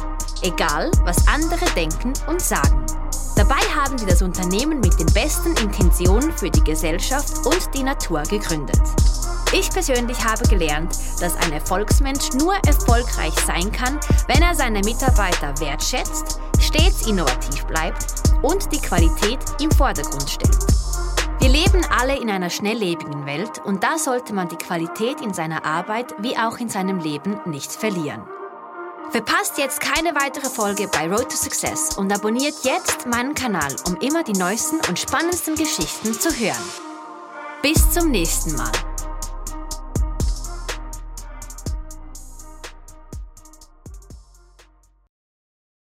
Egal, 0.43 0.91
was 1.05 1.29
andere 1.29 1.65
denken 1.77 2.15
und 2.27 2.43
sagen. 2.43 2.85
Dabei 3.37 3.61
haben 3.77 3.97
sie 3.97 4.07
das 4.07 4.23
Unternehmen 4.23 4.81
mit 4.81 4.99
den 4.99 5.07
besten 5.15 5.55
Intentionen 5.59 6.33
für 6.33 6.51
die 6.51 6.65
Gesellschaft 6.65 7.47
und 7.47 7.69
die 7.75 7.85
Natur 7.85 8.23
gegründet. 8.25 8.83
Ich 9.53 9.71
persönlich 9.71 10.19
habe 10.25 10.49
gelernt, 10.49 10.99
dass 11.21 11.37
ein 11.37 11.53
Erfolgsmensch 11.53 12.33
nur 12.33 12.55
erfolgreich 12.67 13.35
sein 13.47 13.71
kann, 13.71 14.01
wenn 14.27 14.43
er 14.43 14.57
seine 14.57 14.81
Mitarbeiter 14.81 15.55
wertschätzt, 15.61 16.41
stets 16.59 17.07
innovativ 17.07 17.65
bleibt 17.67 18.05
und 18.43 18.73
die 18.73 18.81
Qualität 18.81 19.39
im 19.61 19.71
Vordergrund 19.71 20.29
stellt. 20.29 20.72
Wir 21.43 21.49
leben 21.49 21.85
alle 21.91 22.17
in 22.21 22.31
einer 22.31 22.51
schnelllebigen 22.51 23.27
Welt 23.27 23.59
und 23.65 23.83
da 23.83 23.99
sollte 23.99 24.33
man 24.33 24.49
die 24.49 24.57
Qualität 24.57 25.21
in 25.21 25.35
seiner 25.35 25.65
Arbeit 25.65 26.15
wie 26.19 26.37
auch 26.39 26.59
in 26.59 26.69
seinem 26.69 27.01
Leben 27.01 27.41
nicht 27.47 27.73
verlieren. 27.73 28.23
Verpasst 29.11 29.59
jetzt 29.59 29.81
keine 29.81 30.15
weitere 30.15 30.49
Folge 30.49 30.87
bei 30.87 31.09
Road 31.09 31.29
to 31.29 31.37
Success 31.37 31.99
und 31.99 32.13
abonniert 32.13 32.55
jetzt 32.63 33.09
meinen 33.09 33.35
Kanal, 33.35 33.75
um 33.89 33.97
immer 33.97 34.23
die 34.23 34.35
neuesten 34.35 34.79
und 34.89 35.01
spannendsten 35.01 35.57
Geschichten 35.57 36.13
zu 36.13 36.31
hören. 36.31 36.63
Bis 37.61 37.91
zum 37.91 38.13
nächsten 38.13 38.55
Mal. 38.55 38.71